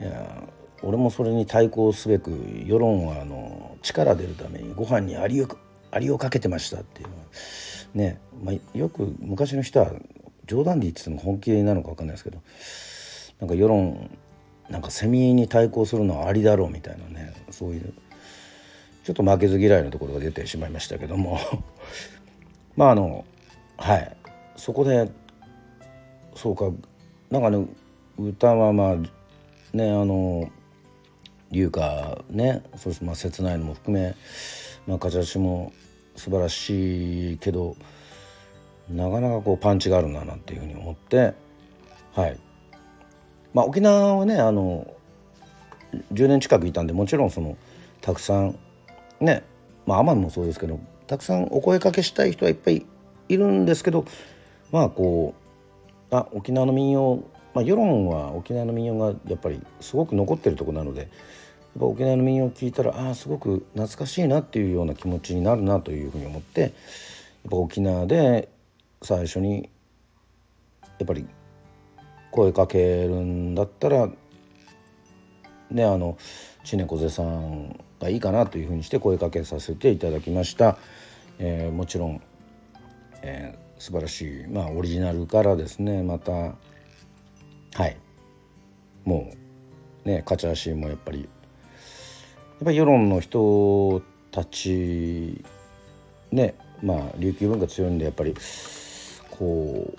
[0.00, 0.42] いや
[0.82, 2.32] 俺もそれに対抗すべく
[2.66, 5.48] 世論はあの力出るためにご飯にアリを
[5.92, 9.92] アリをかけてましたっていうね、まあ、よく昔の人は
[10.46, 12.38] 冗談で言ってても本気でなのか分かんないですけど
[13.40, 14.10] なんか世論
[14.68, 17.92] なんかセミに対抗するのはありだろうみたいなねそういう
[19.04, 21.38] ちょっと負けず嫌いのところが出てしまいましたけども。
[22.76, 23.24] まああの
[23.76, 24.16] はい。
[24.56, 25.10] そこで
[26.34, 26.70] そうか。
[27.30, 27.66] なんかね
[28.18, 28.96] 歌はまあ
[29.76, 30.50] ねあの
[31.50, 34.14] 龍歌ねそしてまあ切ないのも含め
[34.86, 35.72] まあ勝ち足も
[36.16, 37.76] 素晴らしいけど
[38.90, 41.34] なかなかこうパンチがあるななんていうふうに思って
[42.14, 42.38] はい。
[43.54, 44.86] まあ沖縄はねあの
[46.12, 47.56] 10年近くいたんでもちろんその
[48.00, 48.58] たくさん
[49.20, 49.44] ね
[49.86, 52.86] まあ奄美もそうですけどたくさんお声かけしたい人はいっぱい
[53.28, 54.04] いるんですけど
[54.72, 55.39] まあこう
[56.10, 61.10] あ沖縄の民謡まあ、世論は沖縄の民謡がやっぱりすごく残ってるとこなのでやっ
[61.80, 66.70] ぱ沖縄の民謡を聞いたらああすごく懐かしいなっていうような気持ちになるなというふうに思ってやっ
[67.50, 68.48] ぱ沖縄で
[69.02, 69.68] 最初に
[70.98, 71.26] やっぱり
[72.30, 74.08] 声かけるんだったら
[75.70, 76.18] ねあの
[76.64, 80.76] 知念梢さんがいいかなというふうにして声かけさせていただきました。
[81.38, 82.22] えー、もちろん、
[83.22, 86.54] え、素晴らしい、まあ、オリジナルからですねまたは
[87.86, 87.96] い。
[89.04, 89.32] も
[90.04, 91.28] うね勝ち足もやっぱりやっ
[92.62, 95.42] ぱり世論の人たち
[96.30, 98.34] ねまあ琉球文化強いんでやっぱり
[99.30, 99.94] こ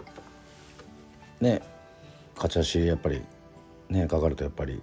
[1.40, 1.62] うね
[2.36, 3.24] 勝ち足やっぱり
[3.90, 4.80] ねかかるとやっぱり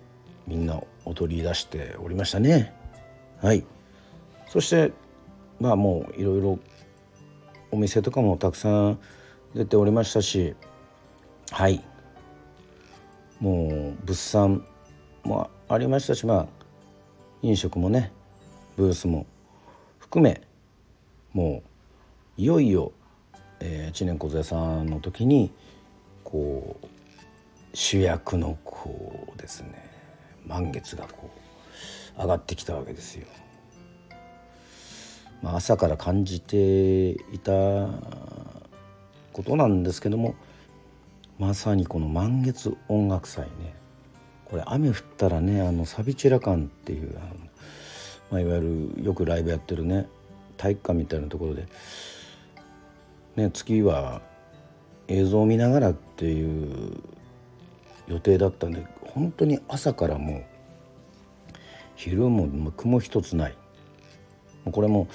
[0.49, 2.75] みんな踊り出しておりましたね。
[3.41, 3.65] はい。
[4.49, 4.93] そして
[5.61, 6.59] まあもういろいろ
[7.71, 8.99] お店とかもたくさん
[9.55, 10.55] 出ておりましたし
[11.51, 11.83] はい
[13.41, 14.67] もう物産
[15.25, 16.47] もありましたしまあ
[17.43, 18.13] 飲食もね
[18.77, 19.27] ブースも
[19.99, 20.43] 含め
[21.33, 21.63] も
[22.39, 22.93] ういよいよ、
[23.61, 25.51] えー、知念梢さんの時に
[26.25, 26.87] こう
[27.75, 29.91] 主役のこうですね
[30.47, 31.31] 満月がこ
[32.17, 33.27] う上がってきたわけですよ。
[35.43, 37.53] まあ、朝から感じていた
[39.33, 40.35] ことなんですけども
[41.39, 43.75] まさにこの満月音楽祭ね。
[44.45, 47.27] これ雨降ったらねあのサビチラ館っていうあの、
[48.31, 50.09] まあ、いわゆるよくライブやってるね
[50.57, 51.67] 体育館みたいなところで、
[53.37, 54.23] ね、次は
[55.07, 56.97] 映像を見ながらっていう
[58.09, 60.45] 予定だったんで本当に朝からもう
[61.95, 63.58] 昼も雲一つない
[64.73, 65.09] これも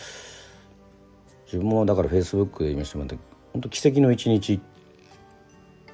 [1.46, 4.60] 自分もだからフェイスブックで言いましたもん本当奇跡の一日、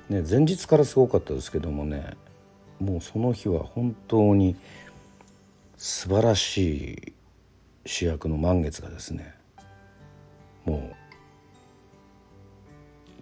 [0.10, 2.16] ね、前日からすごかったですけどもね
[2.80, 4.55] もうその日は本当に
[5.78, 7.14] 素晴らしい
[7.86, 9.34] 主役の満月がですね
[10.66, 10.95] もう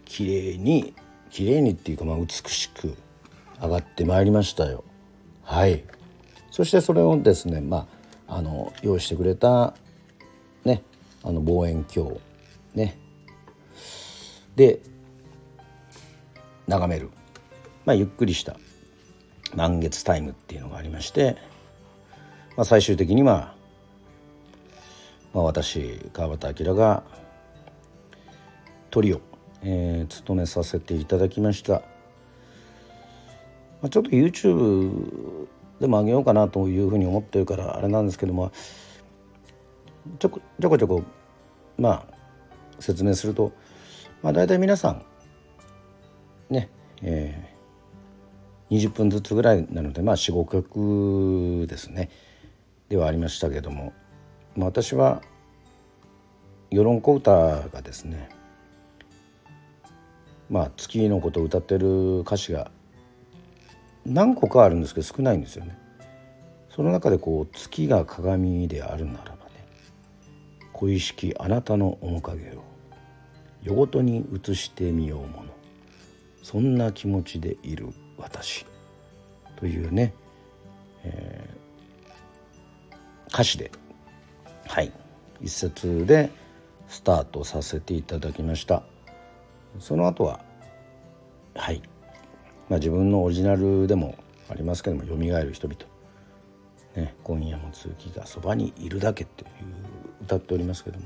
[0.05, 0.93] 綺麗に
[1.29, 2.95] 綺麗にっていうかまあ美しく
[3.61, 4.83] 上がってまいりましたよ。
[5.43, 5.83] はい。
[6.51, 7.87] そしてそれをですねま
[8.27, 9.73] ああの用意してくれた
[11.23, 12.19] あの望遠鏡
[12.75, 12.97] ね。
[14.55, 14.79] で
[16.67, 17.09] 眺める、
[17.85, 18.57] まあ、ゆっくりした
[19.55, 21.37] 満月タイムっていうのがありまして、
[22.57, 23.55] まあ、最終的には、
[25.33, 27.03] まあ、私川端明が
[28.89, 29.21] トリを、
[29.63, 31.81] えー、務めさせていただきました、ま
[33.83, 35.47] あ、ちょっと YouTube
[35.79, 38.51] でもあげようかなというふうに思ってるからあれなんですけども
[40.19, 41.03] ちょこちょこちょこ
[41.77, 42.13] まあ
[42.79, 43.51] 説明すると、
[44.21, 45.05] まあ、大体皆さん
[46.49, 46.69] ね
[47.01, 52.09] えー、20分ずつぐらいなのでまあ45曲ですね
[52.89, 53.93] ではありましたけども、
[54.55, 55.21] まあ、私は
[56.71, 57.31] 世論小歌
[57.69, 58.29] がですね
[60.49, 62.71] まあ月のことを歌ってる歌詞が
[64.05, 65.77] 何個かあるんですけど少ないんですよね。
[66.73, 69.36] その中でこう月が鏡であるなら
[70.77, 72.63] 恋しきあなたの面影を
[73.63, 75.49] 夜ごとに映してみようもの。
[76.43, 78.65] そんな気持ちでいる私。
[79.57, 80.13] というね、
[81.03, 82.95] えー、
[83.27, 83.71] 歌詞で。
[84.67, 84.91] はい。
[85.41, 86.29] 一節で
[86.87, 88.83] スタートさせていただきました。
[89.79, 90.39] その後は
[91.57, 91.81] はい、
[92.69, 94.15] まあ、自分のオリジナルでも
[94.49, 95.79] ありますけども「よみがえる人々」
[96.95, 99.66] ね「今夜も月がそばにいるだけ」っていう
[100.27, 101.05] 歌っておりますけども。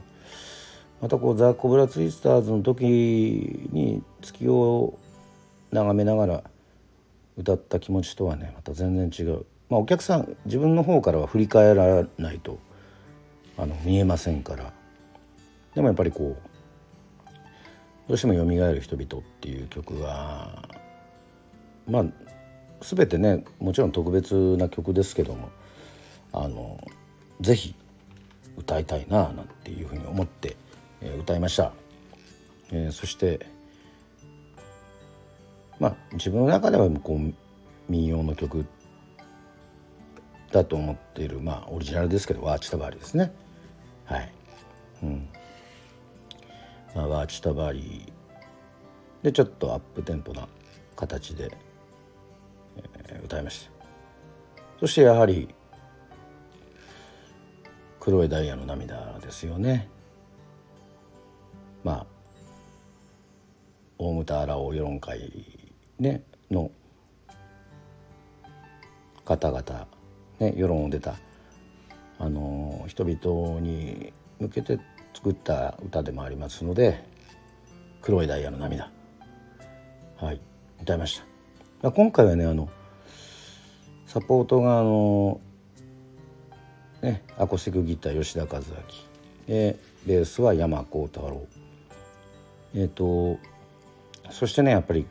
[1.02, 5.00] またこうザ・コブラツイスターズの時に月を
[5.72, 6.44] 眺めながら
[7.38, 12.60] 歌った気持ちとはねまた全然違う、まあ、お客さん自分の方からは振り返らないと
[13.58, 14.72] あの見えませんから。
[15.74, 16.52] でもやっぱりこう
[18.08, 20.68] どうしても「よみがえる人々」っていう曲は
[21.88, 22.06] まあ
[22.82, 25.50] 全てねもちろん特別な曲ですけども
[26.34, 26.80] あの
[27.40, 27.74] ぜひ
[28.58, 30.56] 歌いたいななんていうふうに思って、
[31.02, 31.72] え、歌いました、
[32.72, 33.46] えー、そして
[35.80, 37.34] まあ自分の中ではこう
[37.92, 38.66] 民謡の曲
[40.52, 43.34] だと思っているまあオリジナルですけどワーチタバーリですね。
[44.06, 44.32] はい。
[45.04, 45.30] うん。
[46.94, 48.14] まあワーチタバーリ
[49.24, 50.48] でちょっとアップテンポな
[50.96, 51.52] 形で、
[53.08, 53.72] えー、歌いました。
[54.80, 55.54] そしてやはり
[58.02, 59.88] 黒いダイヤの涙ですよね
[61.84, 62.06] まあ
[64.00, 65.46] 大牟田荒尾世論会
[66.00, 66.72] ね、の
[69.24, 69.88] 方々、
[70.40, 71.16] ね、世論を出た、
[72.18, 74.80] あの人々に向けて
[75.14, 77.06] 作った歌でもありますので
[78.02, 78.90] 「黒いダイヤの涙」
[80.18, 80.42] はい
[80.82, 81.22] 歌いまし
[81.84, 81.92] た。
[81.92, 82.68] 今回はねあの
[84.08, 85.40] サポートがあの
[87.02, 88.66] ねアコースティックギター吉田和明
[89.48, 91.48] でベースは山幸太郎
[92.74, 93.40] えっ、ー、と
[94.30, 95.06] そしてねやっぱり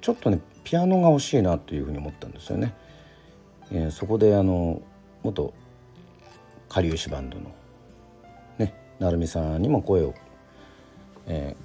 [0.00, 2.74] ちょっとねピアノが欲しいなというふうに思ったんですよね。
[3.70, 4.80] えー、そこであの
[5.22, 5.52] 元
[6.68, 7.52] かりゆしバンドの
[8.58, 10.14] ね成美さんにも声を、
[11.26, 11.56] え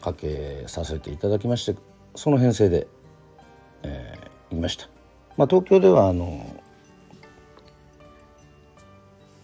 [0.00, 1.76] ー、かけさせていただきまして
[2.14, 2.86] その編成で、
[3.82, 4.88] えー、行きました。
[5.36, 6.62] まあ、東京ではあの、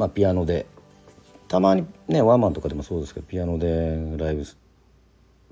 [0.03, 0.67] まあ、ピアノで。
[1.47, 4.45] たまにねワンマンとかでもそうですけどピアノでライブ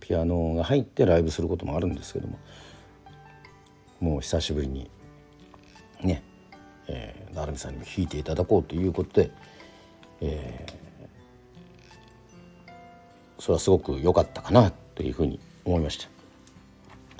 [0.00, 2.38] ピアノが入ってライブすることもあるんですけども。
[4.00, 4.90] もう久しぶりに。
[6.02, 6.22] ね、
[6.88, 9.30] えー、成美さんにも弾いていただこうということで、
[10.22, 12.70] えー、
[13.38, 16.08] それはすごく良かったかなというふうに思いました。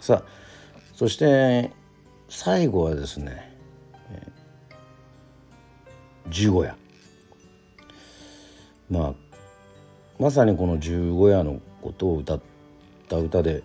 [0.03, 0.31] さあ
[0.95, 1.71] そして
[2.29, 3.57] 最後はですね、
[4.11, 6.75] えー、十五夜。
[8.91, 9.15] まあ
[10.19, 12.41] まさにこの十五夜のことを歌っ
[13.09, 13.63] た歌で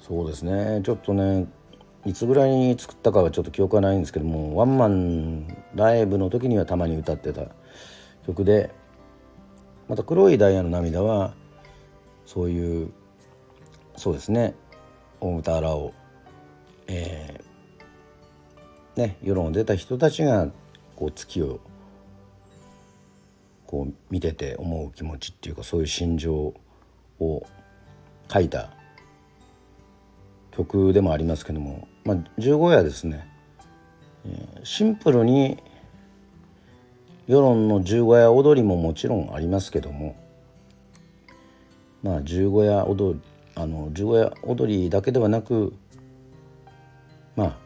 [0.00, 0.80] そうですね。
[0.84, 1.46] ちょっとね
[2.06, 7.42] いつぐらいに作ったかはちょっと記憶はないんですけどもワンマンライブの時にはたまに歌ってた
[8.26, 8.70] 曲で
[9.86, 11.34] また「黒いダイヤの涙は」
[12.24, 12.90] そういう
[13.96, 14.54] そうですね。
[15.20, 15.92] 大牟田荒を
[16.86, 20.48] えー、ね世論を出た人たちが
[20.96, 21.60] こう月を
[23.70, 26.34] こう見てて思う気持ちっていうかそういう心情
[27.20, 27.46] を
[28.28, 28.72] 書いた
[30.50, 33.28] 曲でもありますけども、まあ、15夜ですね、
[34.64, 35.62] シンプルに
[37.28, 40.16] 世論の十五夜踊りももちろんありますけども
[42.02, 43.20] まあ十五夜踊り
[43.54, 45.72] あの十五夜踊りだけではなく
[47.36, 47.56] まあ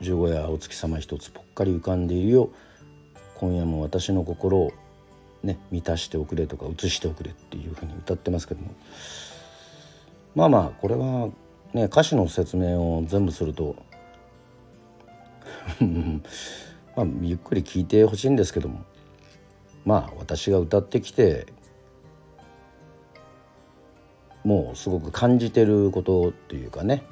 [0.00, 2.48] 十五夜お月様一つぽっかり浮かんでいるよ
[3.40, 4.72] 今夜も私の心を
[5.42, 8.74] ね満たしておくれとか映しておくれっていうふうに歌ってますけども。
[10.34, 11.30] まあまあこれは
[11.72, 13.76] ね歌詞の説明を全部すると
[16.94, 18.84] まあゆっくり聞いてほしいんですけども。
[19.86, 21.46] まあ私が歌ってきて
[24.44, 27.04] もうすごく感じてることっていうかね。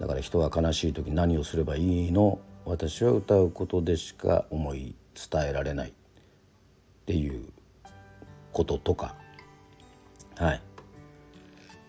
[0.00, 2.40] だから人は悲しい時何をすればいいの？
[2.64, 4.96] 私は歌うことでしか思い
[5.30, 5.92] 伝えられないっ
[7.06, 7.44] ていう
[8.52, 9.14] こととか。
[10.36, 10.62] はい。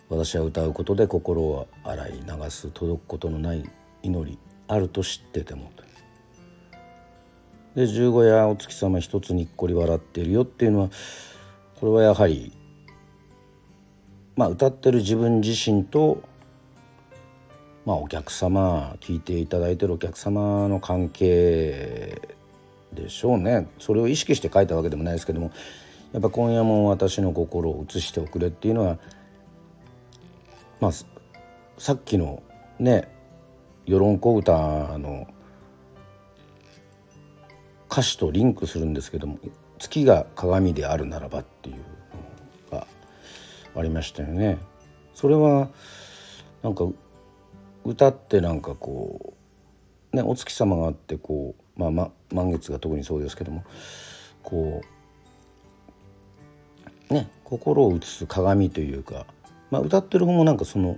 [0.10, 3.64] 私は歌うことで心を洗い流す届くことのない
[4.02, 5.72] 祈りあると知ってても
[7.76, 10.90] で十五夜お月様一つにっこり笑ってるよっていうのは
[11.80, 12.52] これはやはり
[14.36, 16.22] まあ歌ってる自分自身と
[17.86, 22.20] まあお客様聞いていただいてるお客様の関係
[22.94, 25.52] でしょうねそれを意識して書いたわけでもないですけども
[26.12, 28.98] やっぱ今夜も私の心を映しておくれっていうのは
[30.80, 30.92] まあ
[31.78, 32.42] さっきの
[32.80, 33.08] ね
[33.86, 35.28] 世論小歌の
[37.92, 39.40] 歌詞とリンクするんですけども
[39.80, 41.76] 「月が鏡であるならば」っていう
[42.72, 42.88] のが
[43.76, 44.58] ありましたよね。
[45.14, 45.70] それは
[46.62, 46.88] なんか
[47.84, 49.34] 歌ってなんかこ
[50.14, 53.64] うねお月様があってこう、まあ、ま満月が特にそうですけども
[54.44, 54.82] こ
[57.10, 59.26] うね心を映す鏡というか
[59.72, 60.98] まあ、歌ってる方もなんかその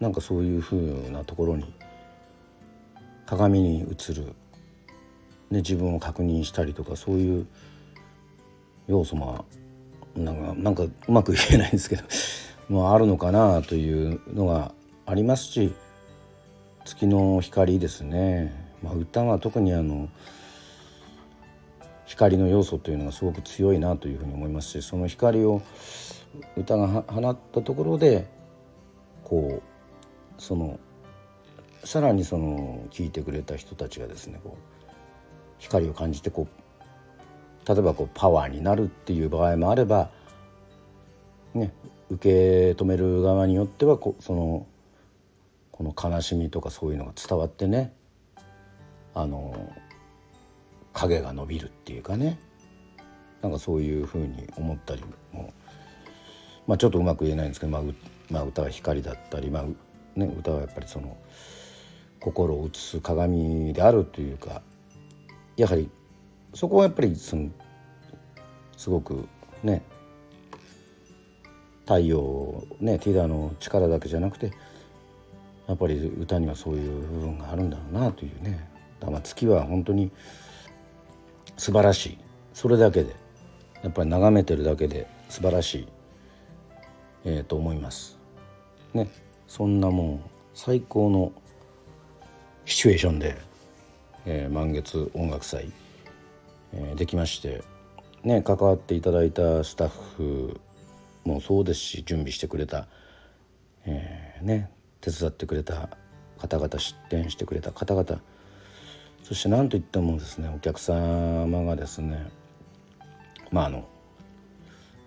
[0.00, 1.72] なんかそういうふうなところに
[3.26, 4.24] 鏡に映る、
[5.50, 7.46] ね、自分を確認したりとかそういう
[8.88, 9.44] 要素も
[10.16, 12.02] なんかなんかうまく言えないんですけど
[12.68, 14.72] まあ、あるのかなというのが
[15.04, 15.74] ありますし
[16.86, 20.10] 月の光ですね、まあ、歌が特にあの
[22.04, 25.62] 光の要素というのがすごく強いなというふうに思いますしその光を
[26.54, 28.26] 歌が放ったところで
[29.24, 30.78] こうその
[31.82, 34.84] さらにその聞いてくれた人たちがですねこう
[35.58, 40.10] 光を感じてこう例えばこうパワーになるっていう場合もあれば
[41.54, 41.72] ね
[42.10, 44.66] 受け止める側によってはこその
[45.72, 47.94] この悲しみとかそういうのが伝わってね
[49.14, 49.72] あの
[50.92, 52.38] 影が伸びるっていうかね。
[53.42, 55.52] なんかそういうふうに思ったりも。
[56.66, 57.82] まあ、ちょっとうまく言えないんですけど、まあ、
[58.30, 59.64] まあ、歌は光だったり、まあ
[60.18, 61.16] ね、歌はやっぱりその
[62.20, 64.62] 心を映す鏡であるというか
[65.56, 65.90] やはり
[66.54, 67.50] そこはやっぱりその
[68.78, 69.28] すごく
[69.62, 69.82] ね
[71.82, 74.52] 太陽ねティダの力だけじゃなくて
[75.66, 78.73] やっぱり歌にはそういう部分があるんだろうなというね。
[79.00, 80.10] だから月は本当に
[81.56, 82.18] 素晴らしい。
[82.52, 83.14] それだけで
[83.82, 85.88] やっぱり眺めてるだけで素晴らしい。
[87.24, 88.18] えー、と思います。
[88.92, 89.08] ね、
[89.48, 91.32] そんなもん最高の
[92.64, 93.36] シチュエーションで、
[94.26, 95.72] えー、満月音楽祭、
[96.72, 97.62] えー、できまして、
[98.22, 100.60] ね、関わっていただいたスタッフ
[101.24, 102.86] もそうですし準備してくれた、
[103.84, 104.70] えー、ね、
[105.00, 105.88] 手伝ってくれた
[106.38, 108.20] 方々出店してくれた方々
[109.24, 112.30] そして何といってもですねお客様がですね
[113.50, 113.88] まああの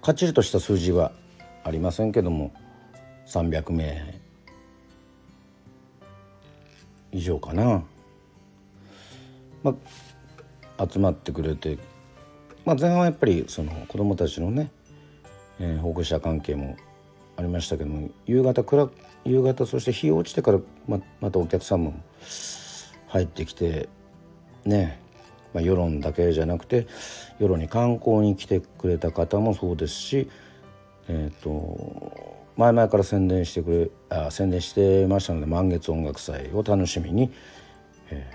[0.01, 1.11] かっちりとした数字は
[1.63, 2.51] ありませんけども
[3.27, 4.19] 300名
[7.11, 7.83] 以上かな、
[9.61, 9.75] ま
[10.77, 11.77] あ、集まってくれて、
[12.65, 14.71] まあ、前半はやっぱりその子どもたちのね、
[15.59, 16.75] えー、保護者関係も
[17.35, 18.89] ありましたけども夕方暗
[19.25, 21.93] 夕方そして日落ちてからままたお客様も
[23.09, 23.89] 入ってきて
[24.67, 25.07] ね。
[25.53, 26.87] まあ、世論だけじゃなくて
[27.39, 30.29] 世論に観光に来てくれた方もそうですし
[31.07, 37.31] えっ、ー、と前々から宣伝してくれあ宣伝してましたので満月音楽祭を楽しみに、
[38.09, 38.31] え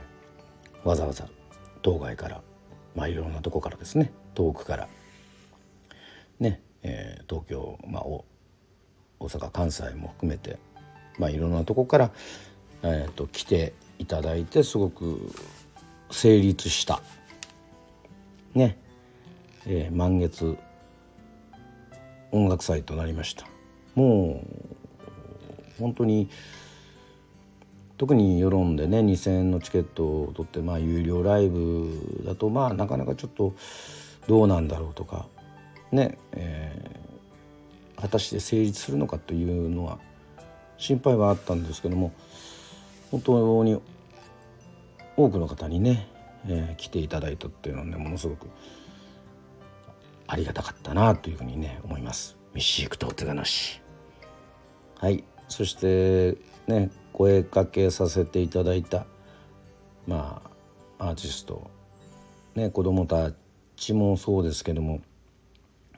[0.82, 1.28] ー、わざわざ
[1.82, 2.40] 当該から
[2.94, 4.88] まあいろんなとこからですね遠くから
[6.40, 8.24] ね、えー、東京、まあ、大
[9.20, 10.58] 阪関西も含めて
[11.18, 12.10] まあいろんなとこから、
[12.82, 15.30] えーと、来ていただいてすごく
[16.12, 17.02] 成立した。
[18.54, 18.78] ね。
[19.66, 20.56] えー、満月
[22.30, 23.46] 音楽祭となりました。
[23.94, 24.42] も
[25.78, 26.28] う本当に
[27.98, 33.54] 特に世論でね2,000円のチケットを取ってまあ有料ライブだとまあなかなかちょっと
[34.26, 35.26] どうなんだろうとか
[35.92, 39.98] ね、えー、果たして成立するのかというのは
[40.78, 42.12] 心配はあったんですけども
[43.10, 43.80] 本当に
[45.16, 46.08] 多くの方にね、
[46.46, 48.48] えー、来ていただいたっていうのはねものすごく
[50.26, 52.36] ありがたかったなというふうにね思います。
[52.54, 53.80] ミシークとお手がなし。
[54.98, 55.24] はい。
[55.48, 56.36] そして
[56.66, 59.04] ね声かけさせていただいた
[60.06, 60.42] ま
[60.98, 61.70] あアーティスト。
[62.54, 63.32] ね子供た
[63.76, 65.00] ちもそうですけども。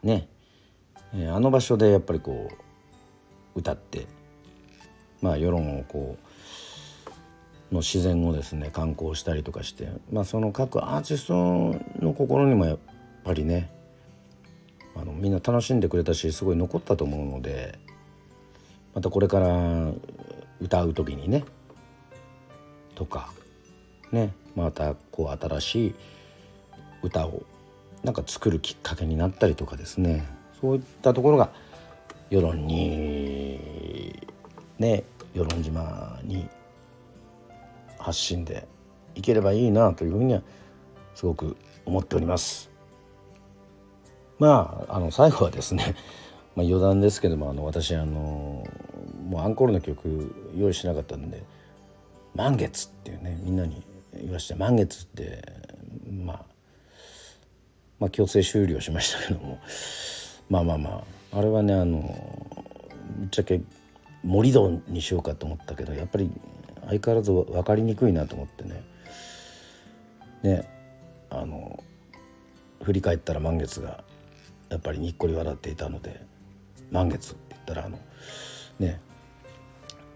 [0.02, 0.28] ね、
[1.14, 2.50] えー、あの場所でやっぱりこ
[3.54, 4.06] う歌って
[5.22, 6.23] まあ世論をこう
[7.72, 11.34] の自然をですね観光したりとかして、まあ、その各アーティスト
[12.04, 12.78] の心にもやっ
[13.24, 13.70] ぱりね
[14.96, 17.78] あのみんな楽しんでくれたしすごい残ったと思うので
[18.94, 19.90] またこれから
[20.60, 21.44] 歌う時にね
[22.94, 23.32] とか
[24.12, 25.94] ねまたこう新しい
[27.02, 27.42] 歌を
[28.04, 30.24] なんか作るきっかけになったりとかですね
[30.60, 31.50] そういったところが
[32.30, 34.22] 世論に
[34.78, 35.04] ね
[35.34, 36.48] 与論島に
[38.04, 38.68] 発信で
[39.14, 40.42] いければいいなというふうには
[41.14, 42.70] すごく思っております。
[44.38, 45.94] まああの最後はですね
[46.54, 48.66] まあ余談ですけどもあの私あの
[49.26, 51.42] もうアンコールの曲用意しなかったんで
[52.34, 53.82] 「満月」っていうねみんなに
[54.22, 55.42] 言わして「満月」って
[56.10, 56.44] まあ
[58.00, 59.60] まあ強制終了しましたけども
[60.50, 60.90] まあまあま
[61.32, 62.02] ああれはねあの
[63.18, 63.62] ぶっちゃけ
[64.22, 66.30] 盛り土にしようかと思ったけどやっぱり
[66.88, 68.82] 相変わらず分かりにくいなと思ってね。
[70.42, 70.68] ね
[71.30, 71.82] あの
[72.82, 74.04] 振り返ったら満月が
[74.68, 76.20] やっぱりにっこり笑っていたので
[76.90, 77.98] 満月って言ったらあの
[78.78, 79.00] ね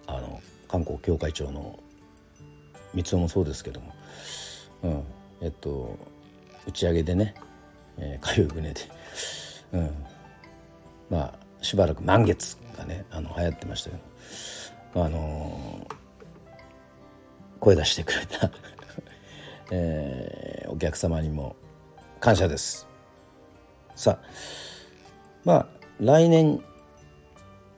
[0.06, 1.78] あの観光協会長の
[2.94, 3.94] 三尾もそうですけども、
[4.82, 5.02] うん、
[5.40, 5.98] えっと
[6.66, 7.34] 打ち上げでね、
[7.96, 8.80] えー、かゆい船で、
[9.72, 9.90] うん、
[11.10, 13.96] まあしばらく満月がねあの流行ってましたけ
[14.94, 15.94] ど、あのー、
[17.60, 18.50] 声出してくれた
[19.70, 21.56] えー、お客様にも
[22.20, 22.88] 感謝です。
[23.94, 24.26] さあ
[25.44, 25.66] まあ
[26.00, 26.62] 来年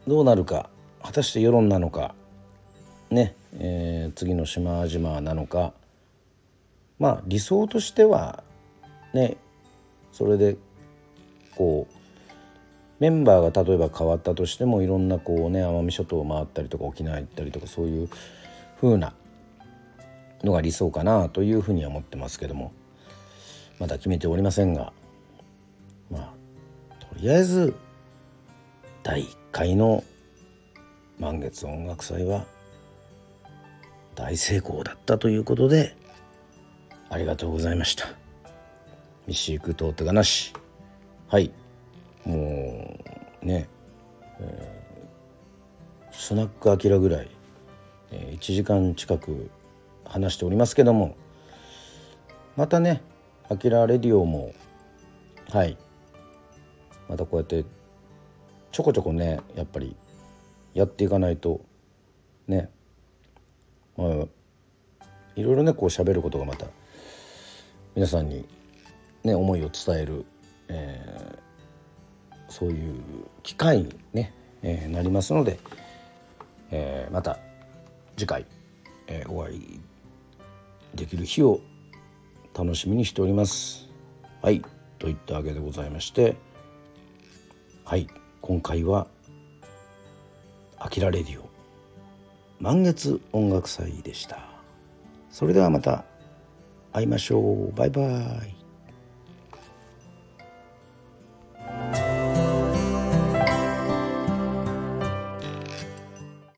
[0.06, 0.68] どうなるか
[1.02, 2.14] 果たして世論なのか
[3.10, 5.72] ね、えー、次の島々なのか
[6.98, 8.44] まあ理想としては
[9.14, 9.36] ね
[10.12, 10.56] それで
[11.56, 11.94] こう
[13.00, 18.08] メンバーが例えば変わったとしてもいろんなこうね奄美諸島を回ったりとか沖縄行ったりとかそういう
[18.78, 19.14] 風な
[20.42, 22.72] のが理想かなというふうには思ってますけども。
[23.80, 24.92] まだ決めておりませんが。
[26.10, 27.74] まあとりあえず
[29.02, 30.04] 第1回の
[31.18, 32.44] 満月音楽祭は
[34.14, 35.96] 大成功だったということで
[37.08, 38.06] ありがとうございました。
[39.26, 40.52] ミシークと手がなし。
[41.28, 41.50] はい。
[42.24, 42.98] も
[43.42, 43.66] うね、
[44.40, 47.30] えー、スナックアキラぐらい、
[48.10, 49.50] えー、1時間近く
[50.10, 51.16] 話しておりますけども
[52.56, 53.00] またね
[53.48, 54.52] アキラレディオも
[55.50, 55.76] はい。
[57.08, 57.64] またこうやって
[58.70, 59.96] ちょこちょこねやっぱり
[60.74, 61.60] やっていかないと
[62.46, 62.70] ね。
[63.96, 64.08] まあ
[65.34, 66.66] いろいろねこう喋ることがまた
[67.96, 68.46] 皆さんに
[69.24, 70.24] ね思いを伝える、
[70.68, 73.02] えー、そういう
[73.42, 74.32] 機会にね、
[74.62, 75.58] えー、なりますので、
[76.70, 77.40] えー、また
[78.16, 78.46] 次回、
[79.08, 79.80] えー、お会い
[80.94, 81.60] できる日を
[82.56, 83.88] 楽しみにしております。
[84.42, 84.62] はい。
[84.98, 86.36] といったわけでございまして。
[87.84, 88.06] はい。
[88.40, 89.06] 今回は
[90.78, 91.48] 「あきらレディオ」
[92.58, 94.38] 満月音楽祭でした。
[95.30, 96.04] それではまた。
[96.92, 97.72] 会いましょう。
[97.72, 98.60] バイバイ。